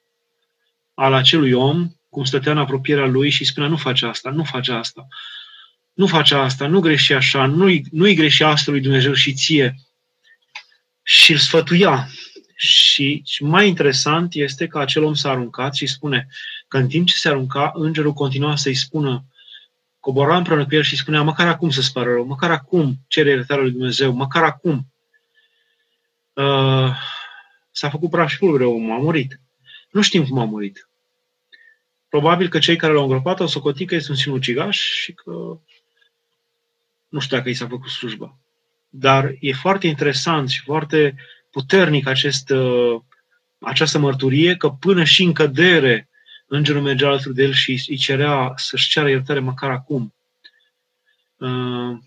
[0.94, 4.72] al acelui om, cum stătea în apropierea lui și spunea, nu face asta, nu face
[4.72, 5.08] asta
[5.98, 9.76] nu face asta, nu greși așa, nu-i, nu-i greși asta lui Dumnezeu și ție.
[11.04, 12.08] Și îl sfătuia.
[12.56, 16.28] Și, și mai interesant este că acel om s-a aruncat și spune
[16.68, 19.26] că în timp ce se arunca, îngerul continua să-i spună,
[20.00, 23.64] cobora împreună cu el și spunea, măcar acum să-ți pară rău, măcar acum cere iertarea
[23.64, 24.94] lui Dumnezeu, măcar acum.
[26.34, 26.96] Uh,
[27.72, 29.40] s-a făcut praf și pulbere omul, a murit.
[29.92, 30.90] Nu știm cum a murit.
[32.10, 35.60] Probabil că cei care l-au îngropat au socotit că este un sinucigaș și că
[37.08, 38.38] nu știu dacă i s-a făcut slujba.
[38.90, 41.16] Dar e foarte interesant și foarte
[41.52, 43.02] puternic acest, uh,
[43.60, 46.10] această mărturie că până și în cădere
[46.48, 50.14] îngerul mergea alături de el și îi cerea să-și ceară iertare măcar acum.
[51.36, 51.98] Uh,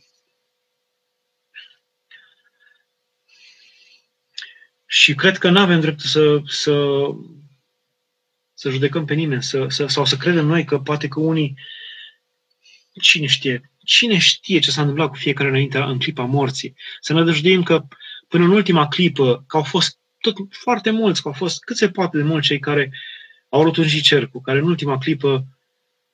[4.86, 7.06] și cred că nu avem dreptul să, să,
[8.54, 11.58] să judecăm pe nimeni să, să, sau să credem noi că poate că unii,
[13.00, 16.74] cine știe, Cine știe ce s-a întâmplat cu fiecare înainte în clipa morții?
[17.00, 17.84] Să ne dăjduim că
[18.28, 21.90] până în ultima clipă, că au fost tot foarte mulți, că au fost cât se
[21.90, 22.92] poate de mulți cei care
[23.48, 25.44] au rotunjit cercul, care în ultima clipă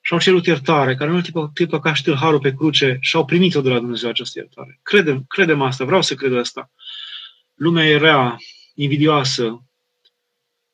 [0.01, 3.69] și-au cerut iertare, care în ultima clipă ca și harul pe cruce și-au primit-o de
[3.69, 4.79] la Dumnezeu această iertare.
[4.83, 6.71] Credem, credem asta, vreau să cred asta.
[7.55, 8.37] Lumea e rea,
[8.75, 9.66] invidioasă,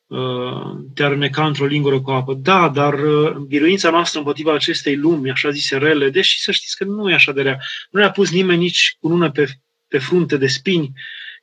[0.06, 2.34] Uh, te-ar neca într-o lingură cu apă.
[2.34, 6.84] Da, dar uh, biruința noastră împotriva acestei lumi, așa zise rele, deși să știți că
[6.84, 7.58] nu e așa de rea.
[7.90, 9.48] Nu ne-a pus nimeni nici cu lună pe,
[9.88, 10.92] pe frunte de spini,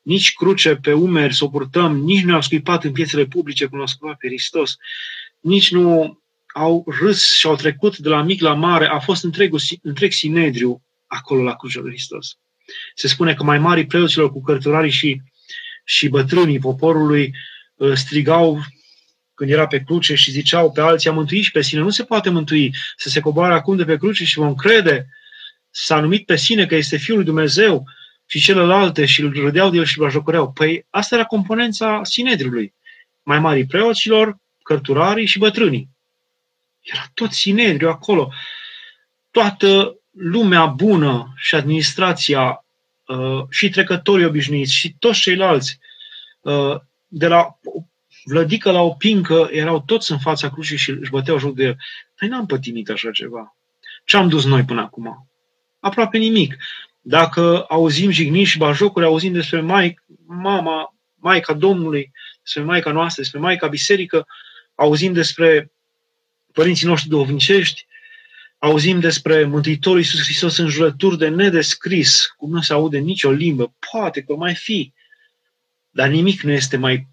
[0.01, 3.79] nici cruce pe umeri să o purtăm, nici nu au scuipat în piețele publice cum
[3.79, 4.75] l-a scuipat pe Hristos,
[5.39, 6.19] nici nu
[6.53, 10.83] au râs și au trecut de la mic la mare, a fost întregul, întreg sinedriu
[11.07, 12.37] acolo la crucea lui Hristos.
[12.95, 15.21] Se spune că mai mari preoților cu cărturarii și
[15.83, 17.33] și bătrânii poporului uh,
[17.93, 18.59] strigau
[19.33, 21.81] când era pe cruce și ziceau pe alții, a mântuit și pe sine.
[21.81, 25.07] Nu se poate mântui să se coboare acum de pe cruce și vom crede.
[25.69, 27.83] S-a numit pe sine că este Fiul lui Dumnezeu
[28.25, 30.51] și celelalte și îl râdeau de el și îl bajocoreau.
[30.51, 32.73] Păi asta era componența Sinedriului.
[33.23, 35.89] Mai mari preoților, cărturarii și bătrânii.
[36.81, 38.31] Era tot Sinedriu acolo.
[39.31, 42.65] Toată lumea bună și administrația
[43.05, 45.79] uh, și trecătorii obișnuiți și toți ceilalți,
[46.41, 46.75] uh,
[47.13, 47.59] de la
[48.23, 51.77] vlădică la o pincă, erau toți în fața crucii și își băteau joc de el.
[52.15, 53.55] Păi n-am pătimit așa ceva.
[54.05, 55.27] Ce am dus noi până acum?
[55.79, 56.57] Aproape nimic.
[57.01, 62.11] Dacă auzim jigniri și bajocuri, auzim despre Maic, mama, Maica Domnului,
[62.43, 64.27] despre Maica noastră, despre Maica Biserică,
[64.75, 65.71] auzim despre
[66.53, 67.85] părinții noștri duhovnicești,
[68.57, 73.73] auzim despre Mântuitorul Iisus Hristos în jurături de nedescris, cum nu se aude nicio limbă,
[73.91, 74.93] poate că mai fi,
[75.91, 77.07] dar nimic nu este mai,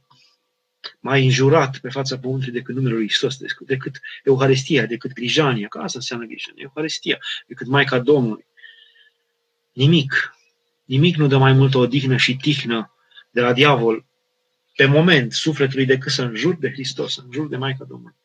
[1.00, 5.98] mai înjurat pe fața pământului decât numele lui Hristos, decât Euharistia, decât grijania, că asta
[5.98, 8.46] înseamnă grijania, Euharistia, decât Maica Domnului.
[9.72, 10.36] Nimic.
[10.84, 12.92] Nimic nu dă mai multă odihnă și tihnă
[13.30, 14.06] de la diavol
[14.76, 18.16] pe moment sufletului decât să înjur de Hristos, să înjur de Maica Domnului.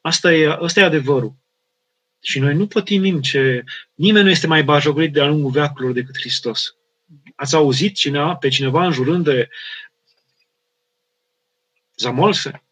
[0.00, 1.34] Asta e, asta e adevărul.
[2.20, 3.64] Și noi nu pătimim ce...
[3.94, 6.74] Nimeni nu este mai bajogorit de-a lungul veacurilor decât Hristos.
[7.34, 9.48] Ați auzit cineva, pe cineva înjurând de
[11.98, 12.62] Zamolse?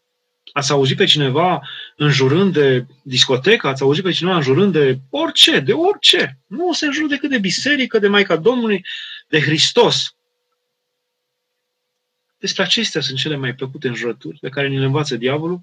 [0.51, 1.61] Ați auzit pe cineva
[1.95, 3.67] înjurând de discotecă?
[3.67, 6.39] Ați auzit pe cineva înjurând de orice, de orice?
[6.47, 8.85] Nu se înjură decât de biserică, de Maica Domnului,
[9.27, 10.15] de Hristos.
[12.37, 15.61] Despre acestea sunt cele mai plăcute înjurături pe care ni le învață diavolul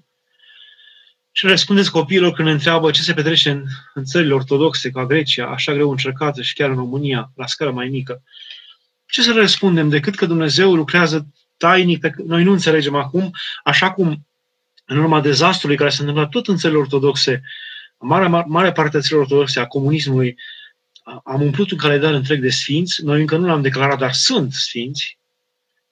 [1.31, 5.47] și răspundeți copiilor când ne întreabă ce se petrece în, în țările ortodoxe, ca Grecia,
[5.47, 8.23] așa greu încercată și chiar în România, la scară mai mică.
[9.05, 13.31] Ce să răspundem decât că Dumnezeu lucrează tainic, pe noi nu înțelegem acum,
[13.63, 14.27] așa cum
[14.85, 17.41] în urma dezastrului care s-a întâmplat tot în țările ortodoxe,
[17.97, 20.37] mare, mare, mare parte a țărilor ortodoxe, a comunismului,
[21.23, 25.17] am umplut un calendar întreg de sfinți, noi încă nu l-am declarat, dar sunt sfinți,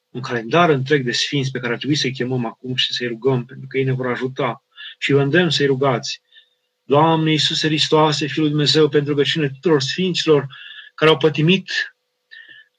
[0.10, 3.46] un calendar întreg de sfinți pe care ar trebui să-i chemăm acum și să-i rugăm,
[3.46, 4.64] pentru că ei ne vor ajuta
[4.98, 6.22] și vă îndemn să-i rugați.
[6.84, 10.48] Doamne Iisuse Hristoase, Fiul lui Dumnezeu, pentru rugăciune tuturor sfinților
[10.96, 11.96] care au pătimit,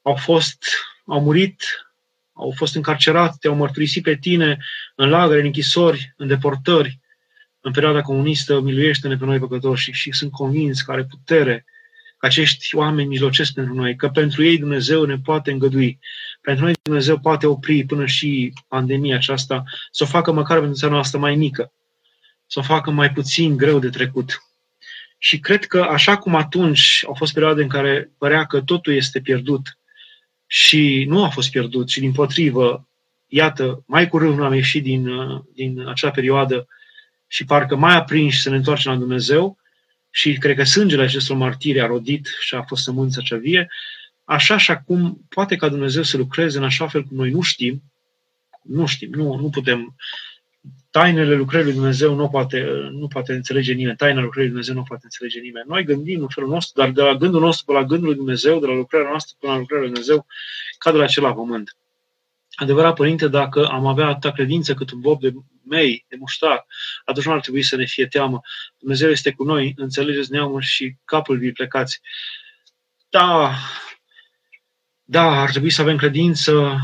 [0.03, 0.64] au fost,
[1.07, 1.64] au murit,
[2.35, 4.59] au fost încarcerați, te-au mărturisit pe tine
[4.95, 7.01] în lagăre, în închisori, în deportări,
[7.61, 11.64] în perioada comunistă, miluiește-ne pe noi păcătoși și, și sunt convins că are putere
[12.18, 15.99] că acești oameni mijlocesc pentru noi, că pentru ei Dumnezeu ne poate îngădui.
[16.41, 20.93] Pentru noi Dumnezeu poate opri până și pandemia aceasta, să o facă măcar pentru țara
[20.93, 21.72] noastră mai mică
[22.47, 24.43] să o facă mai puțin greu de trecut.
[25.18, 29.20] Și cred că așa cum atunci au fost perioade în care părea că totul este
[29.20, 29.78] pierdut
[30.47, 32.89] și nu a fost pierdut, ci din potrivă,
[33.27, 35.09] iată, mai curând am ieșit din,
[35.55, 36.69] din acea perioadă
[37.27, 39.59] și parcă mai aprinși să ne întoarcem la Dumnezeu
[40.11, 43.71] și cred că sângele acestor martiri a rodit și a fost sămânța cea vie,
[44.25, 47.83] așa și acum poate ca Dumnezeu să lucreze în așa fel cum noi nu știm,
[48.63, 49.97] nu știm, nu, nu putem
[50.99, 54.83] tainele lucrării lui Dumnezeu nu poate, nu poate înțelege nimeni, taina lucrării lui Dumnezeu nu
[54.83, 55.69] poate înțelege nimeni.
[55.69, 58.61] Noi gândim în felul nostru, dar de la gândul nostru până la gândul lui Dumnezeu,
[58.61, 60.27] de la lucrarea noastră până la lucrarea lui Dumnezeu,
[60.79, 61.77] ca de la acela pământ.
[62.55, 65.33] Adevărat, Părinte, dacă am avea atâta credință cât un bob de
[65.65, 66.67] mei, de muștar,
[67.05, 68.41] atunci nu ar trebui să ne fie teamă.
[68.79, 72.01] Dumnezeu este cu noi, înțelegeți neamul și capul vi plecați.
[73.09, 73.55] Da,
[75.05, 76.79] da, ar trebui să avem credință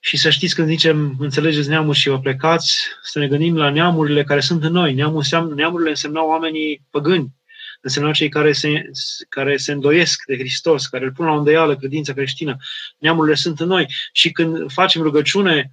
[0.00, 4.24] și să știți când zicem, înțelegeți neamul și vă plecați, să ne gândim la neamurile
[4.24, 4.94] care sunt în noi.
[4.94, 7.32] Neamul înseamnă, neamurile însemnau oamenii păgâni,
[7.80, 8.90] însemnau cei care se,
[9.28, 12.56] care se îndoiesc de Hristos, care îl pun la îndoială credința creștină.
[12.98, 13.86] Neamurile sunt în noi.
[14.12, 15.72] Și când facem rugăciune,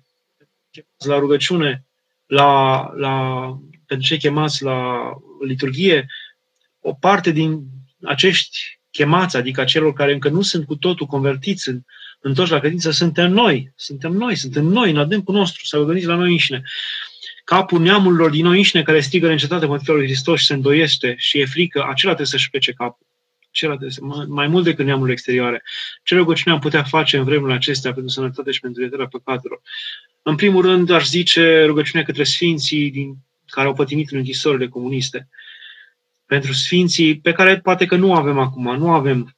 [0.97, 1.85] la rugăciune,
[2.25, 3.45] la, la,
[3.85, 5.09] pentru cei chemați la
[5.45, 6.07] liturghie,
[6.79, 7.63] o parte din
[8.03, 11.81] acești chemați, adică celor care încă nu sunt cu totul convertiți în,
[12.19, 13.71] întorși la credință, suntem noi.
[13.75, 16.61] Suntem noi, suntem noi, în adâncul nostru, să vă gândiți la noi înșine.
[17.43, 21.39] Capul neamurilor din noi înșine care strigă neîncetate mântuitorul lui Hristos și se îndoiește și
[21.39, 23.05] e frică, acela trebuie să-și plece capul.
[23.49, 25.63] Acela trebuie să, mai mult decât neamurile exterioare.
[26.03, 29.61] Ce rugăciune am putea face în vremurile acestea pentru sănătate și pentru iertarea păcatelor?
[30.21, 33.15] În primul rând, aș zice rugăciune către sfinții din,
[33.45, 35.29] care au pătimit în închisorile comuniste.
[36.25, 39.35] Pentru sfinții pe care poate că nu avem acum, nu avem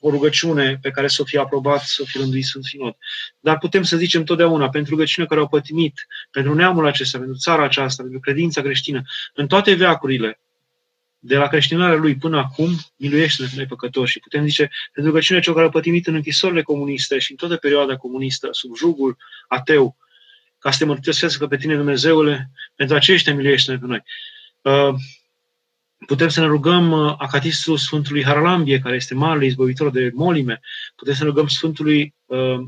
[0.00, 2.96] o rugăciune pe care să o fie aprobat, să o fie rânduit Sfânt Sinod.
[3.40, 7.64] Dar putem să zicem totdeauna, pentru rugăciune care au pătimit, pentru neamul acesta, pentru țara
[7.64, 9.02] aceasta, pentru credința creștină,
[9.34, 10.40] în toate veacurile,
[11.18, 14.12] de la creștinarea lui până acum, miluiește-ne pe noi păcătoși.
[14.12, 17.36] Și putem zice, pentru că cine cel care a pătimit în închisorile comuniste și în
[17.36, 19.16] toată perioada comunistă, sub jugul
[19.48, 19.96] ateu,
[20.58, 24.02] ca să te mărturisească pe tine Dumnezeule, pentru aceștia miluiește-ne pe noi.
[24.62, 24.94] Uh,
[26.06, 30.60] putem să ne rugăm uh, acatistul Sfântului Haralambie, care este marele izbăvitor de molime.
[30.96, 32.58] Putem să ne rugăm Sfântului uh,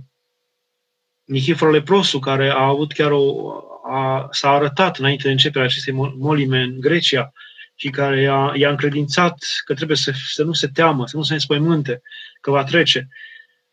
[1.24, 3.52] Nichifor Leprosu, care a avut chiar o,
[3.90, 7.32] a, s-a arătat înainte de începerea acestei molime în Grecia
[7.74, 11.32] și care i-a, i-a încredințat că trebuie să, să nu se teamă, să nu se
[11.32, 12.02] înspăimânte,
[12.40, 13.08] că va trece.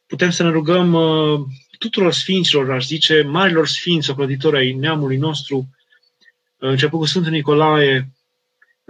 [0.07, 1.39] Putem să ne rugăm uh,
[1.77, 8.09] tuturor sfinților, aș zice, marilor sfinți, ocrăditori ai neamului nostru, uh, început cu Sfântul Nicolae,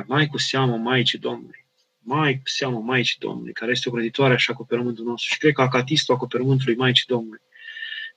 [0.08, 1.66] mai cu seamă Maicii Domnului,
[2.00, 5.34] mai cu seamă Maicii Domnului, care este ocrăditoare și acoperământul nostru.
[5.34, 7.42] Și cred că acatistul acoperământului Maicii Domnului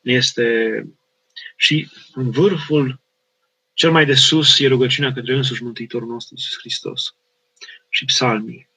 [0.01, 0.87] este
[1.57, 3.01] și în vârful
[3.75, 7.15] cel mai de sus e rugăciunea către însuși Mântuitorul nostru, Iisus Hristos.
[7.89, 8.69] Și psalmii.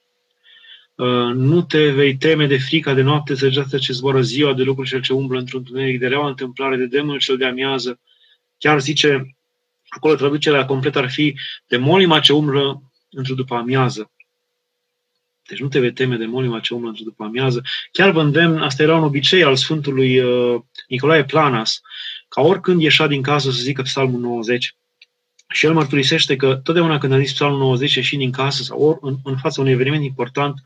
[0.96, 4.90] Uh, nu te vei teme de frica de noapte, zăgeată ce zboară ziua, de lucruri
[4.90, 8.00] cel ce umblă într-un tuneric, de reaua întâmplare, de demnul cel de amiază.
[8.58, 9.36] Chiar zice,
[9.88, 11.36] acolo traducerea completă ar fi
[11.68, 12.84] de molima ce umblă
[13.16, 14.12] într-o după amiază.
[15.48, 17.62] Deci nu te vei teme de molima ce umblă într-o după amiază.
[17.92, 21.82] Chiar vă îndemn, asta era un obicei al Sfântului uh, Nicolae Planas,
[22.28, 24.76] ca oricând ieșa din casă să zică psalmul 90,
[25.54, 28.98] și el mărturisește că totdeauna când a zis psalmul 90 și din casă sau ori
[29.02, 30.62] în, în fața unui eveniment important,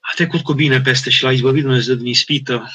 [0.00, 2.70] a trecut cu bine peste și l-a izbăvit Dumnezeu din ispită.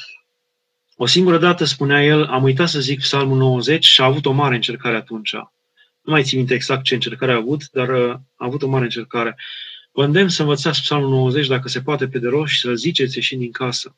[0.96, 4.32] O singură dată, spunea el, am uitat să zic psalmul 90 și a avut o
[4.32, 5.36] mare încercare atunci.
[6.06, 8.84] Nu mai țin minte exact ce încercare a avut, dar uh, a avut o mare
[8.84, 9.36] încercare.
[9.91, 13.16] Vă îndemn să învățați psalmul 90 dacă se poate pe de rost și să-l ziceți
[13.16, 13.95] ieșind din casă.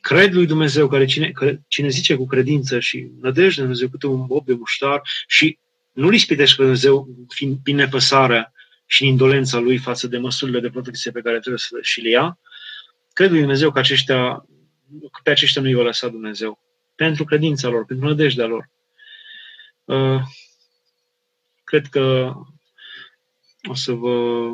[0.00, 4.26] Cred lui Dumnezeu, care cine, care, cine zice cu credință și nădejde Dumnezeu câte un
[4.26, 5.58] bob de muștar și
[5.92, 8.52] nu-L ispitești pe Dumnezeu fiind prin nepăsarea
[8.86, 12.38] și indolența Lui față de măsurile de protecție pe care trebuie să și le ia,
[13.12, 14.46] cred lui Dumnezeu că, aceștia,
[15.00, 16.58] că pe aceștia nu i va lăsa Dumnezeu.
[16.94, 18.70] Pentru credința lor, pentru nădejdea lor.
[19.84, 20.20] Uh,
[21.68, 22.34] cred că
[23.68, 24.48] o să vă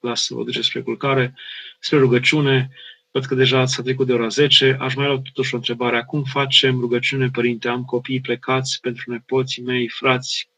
[0.00, 1.34] las să vă duceți spre culcare,
[1.78, 2.70] spre rugăciune.
[3.10, 4.76] Văd că deja s-a trecut de ora 10.
[4.80, 6.02] Aș mai lua totuși o întrebare.
[6.06, 7.68] Cum facem rugăciune, Părinte?
[7.68, 10.48] Am copii plecați pentru nepoții mei, frați.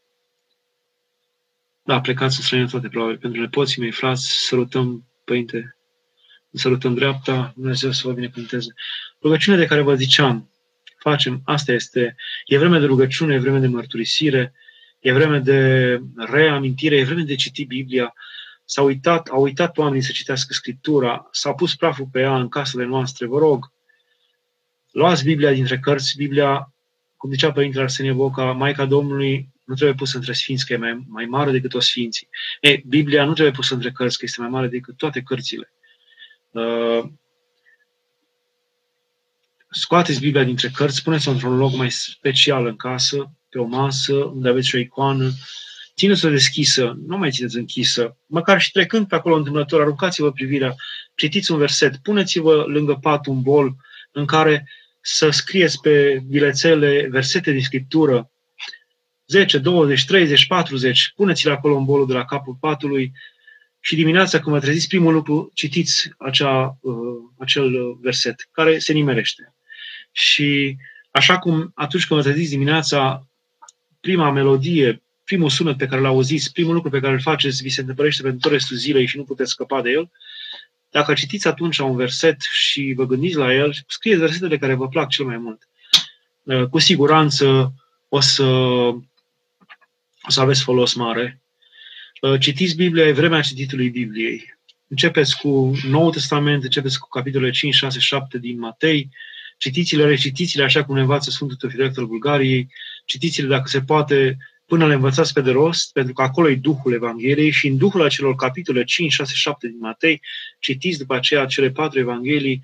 [1.83, 3.17] Da, plecați în străinătate, probabil.
[3.17, 5.77] Pentru nepoții mei, frați, sărutăm, Părinte,
[6.53, 8.73] sărutăm dreapta, Dumnezeu să vă binecuvânteze.
[9.21, 10.49] Rugăciunea de care vă ziceam,
[10.99, 14.53] facem, asta este, e vreme de rugăciune, e vreme de mărturisire,
[14.99, 18.13] e vreme de reamintire, e vreme de citi Biblia,
[18.65, 22.85] s-au uitat, au uitat oamenii să citească Scriptura, s-a pus praful pe ea în casele
[22.85, 23.71] noastre, vă rog,
[24.91, 26.73] luați Biblia dintre cărți, Biblia,
[27.17, 31.03] cum zicea Părintele Arsenie Boca, Maica Domnului nu trebuie pusă între sfinți, că e mai,
[31.07, 32.29] mai mare decât toți sfinții.
[32.61, 35.73] E, Biblia nu trebuie pusă între cărți, că este mai mare decât toate cărțile.
[36.49, 37.03] Uh,
[39.69, 44.49] scoateți Biblia dintre cărți, puneți-o într-un loc mai special în casă, pe o masă, unde
[44.49, 45.31] aveți o icoană,
[45.95, 50.75] țineți-o deschisă, nu mai țineți închisă, măcar și trecând pe acolo întâmplător, aruncați-vă privirea,
[51.15, 53.75] citiți un verset, puneți-vă lângă pat un bol
[54.11, 54.69] în care
[55.01, 58.31] să scrieți pe bilețele versete din Scriptură,
[59.27, 63.11] 10, 20, 30, 40, puneți-le acolo în bolul de la capul patului.
[63.79, 66.95] Și dimineața când vă treziți, primul lucru, citiți acea, uh,
[67.37, 69.53] acel verset care se nimerește.
[70.11, 70.77] Și
[71.11, 73.27] așa cum atunci când vă treziți dimineața,
[73.99, 77.69] prima melodie, primul sunet pe care l auziți, primul lucru pe care îl faceți, vi
[77.69, 80.11] se întâmplăște pentru tot restul zilei și nu puteți scăpa de el,
[80.89, 85.09] dacă citiți atunci un verset și vă gândiți la el, scrieți versetele care vă plac
[85.09, 85.67] cel mai mult.
[86.43, 87.73] Uh, cu siguranță
[88.07, 91.41] o să, o să aveți folos mare.
[92.21, 94.57] Uh, citiți Biblia, e vremea cititului Bibliei.
[94.87, 99.09] Începeți cu Noul Testament, începeți cu capitolele 5, 6, 7 din Matei,
[99.59, 102.67] citiți-le, recitiți-le așa cum ne învață Sfântul Teofilact al Bulgariei,
[103.05, 106.93] citiți-le dacă se poate până le învățați pe de rost, pentru că acolo e Duhul
[106.93, 110.21] Evangheliei și în Duhul acelor capitole 5, 6, 7 din Matei,
[110.59, 112.61] citiți după aceea cele patru Evanghelii,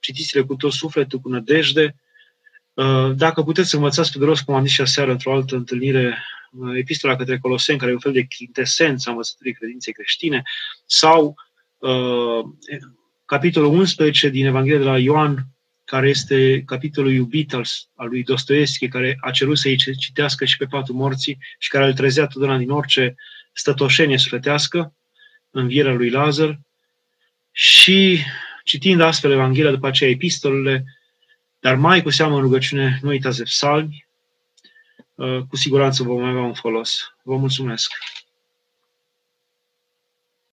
[0.00, 1.96] citiți-le cu tot sufletul, cu nădejde.
[2.74, 5.56] Uh, dacă puteți să învățați pe de rost, cum am zis și aseară într-o altă
[5.56, 6.18] întâlnire,
[6.50, 10.42] uh, epistola către Coloseni, care e un fel de quintesență a învățăturii credinței creștine,
[10.86, 11.34] sau
[11.78, 12.44] uh,
[13.24, 15.46] capitolul 11 din Evanghelia de la Ioan,
[15.88, 17.64] care este capitolul iubit al,
[17.94, 21.94] al lui Dostoevski, care a cerut să-i citească și pe patul morții și care îl
[21.94, 23.14] trezea totdeauna din orice
[23.52, 24.94] stătoșenie sufletească,
[25.50, 26.60] învierea lui Lazar.
[27.52, 28.20] Și
[28.64, 30.84] citind astfel Evanghelia, după aceea epistolele,
[31.60, 34.06] dar mai cu seamă în rugăciune, nu uitați de psalmi,
[35.14, 37.14] uh, cu siguranță vom avea un folos.
[37.22, 37.92] Vă mulțumesc!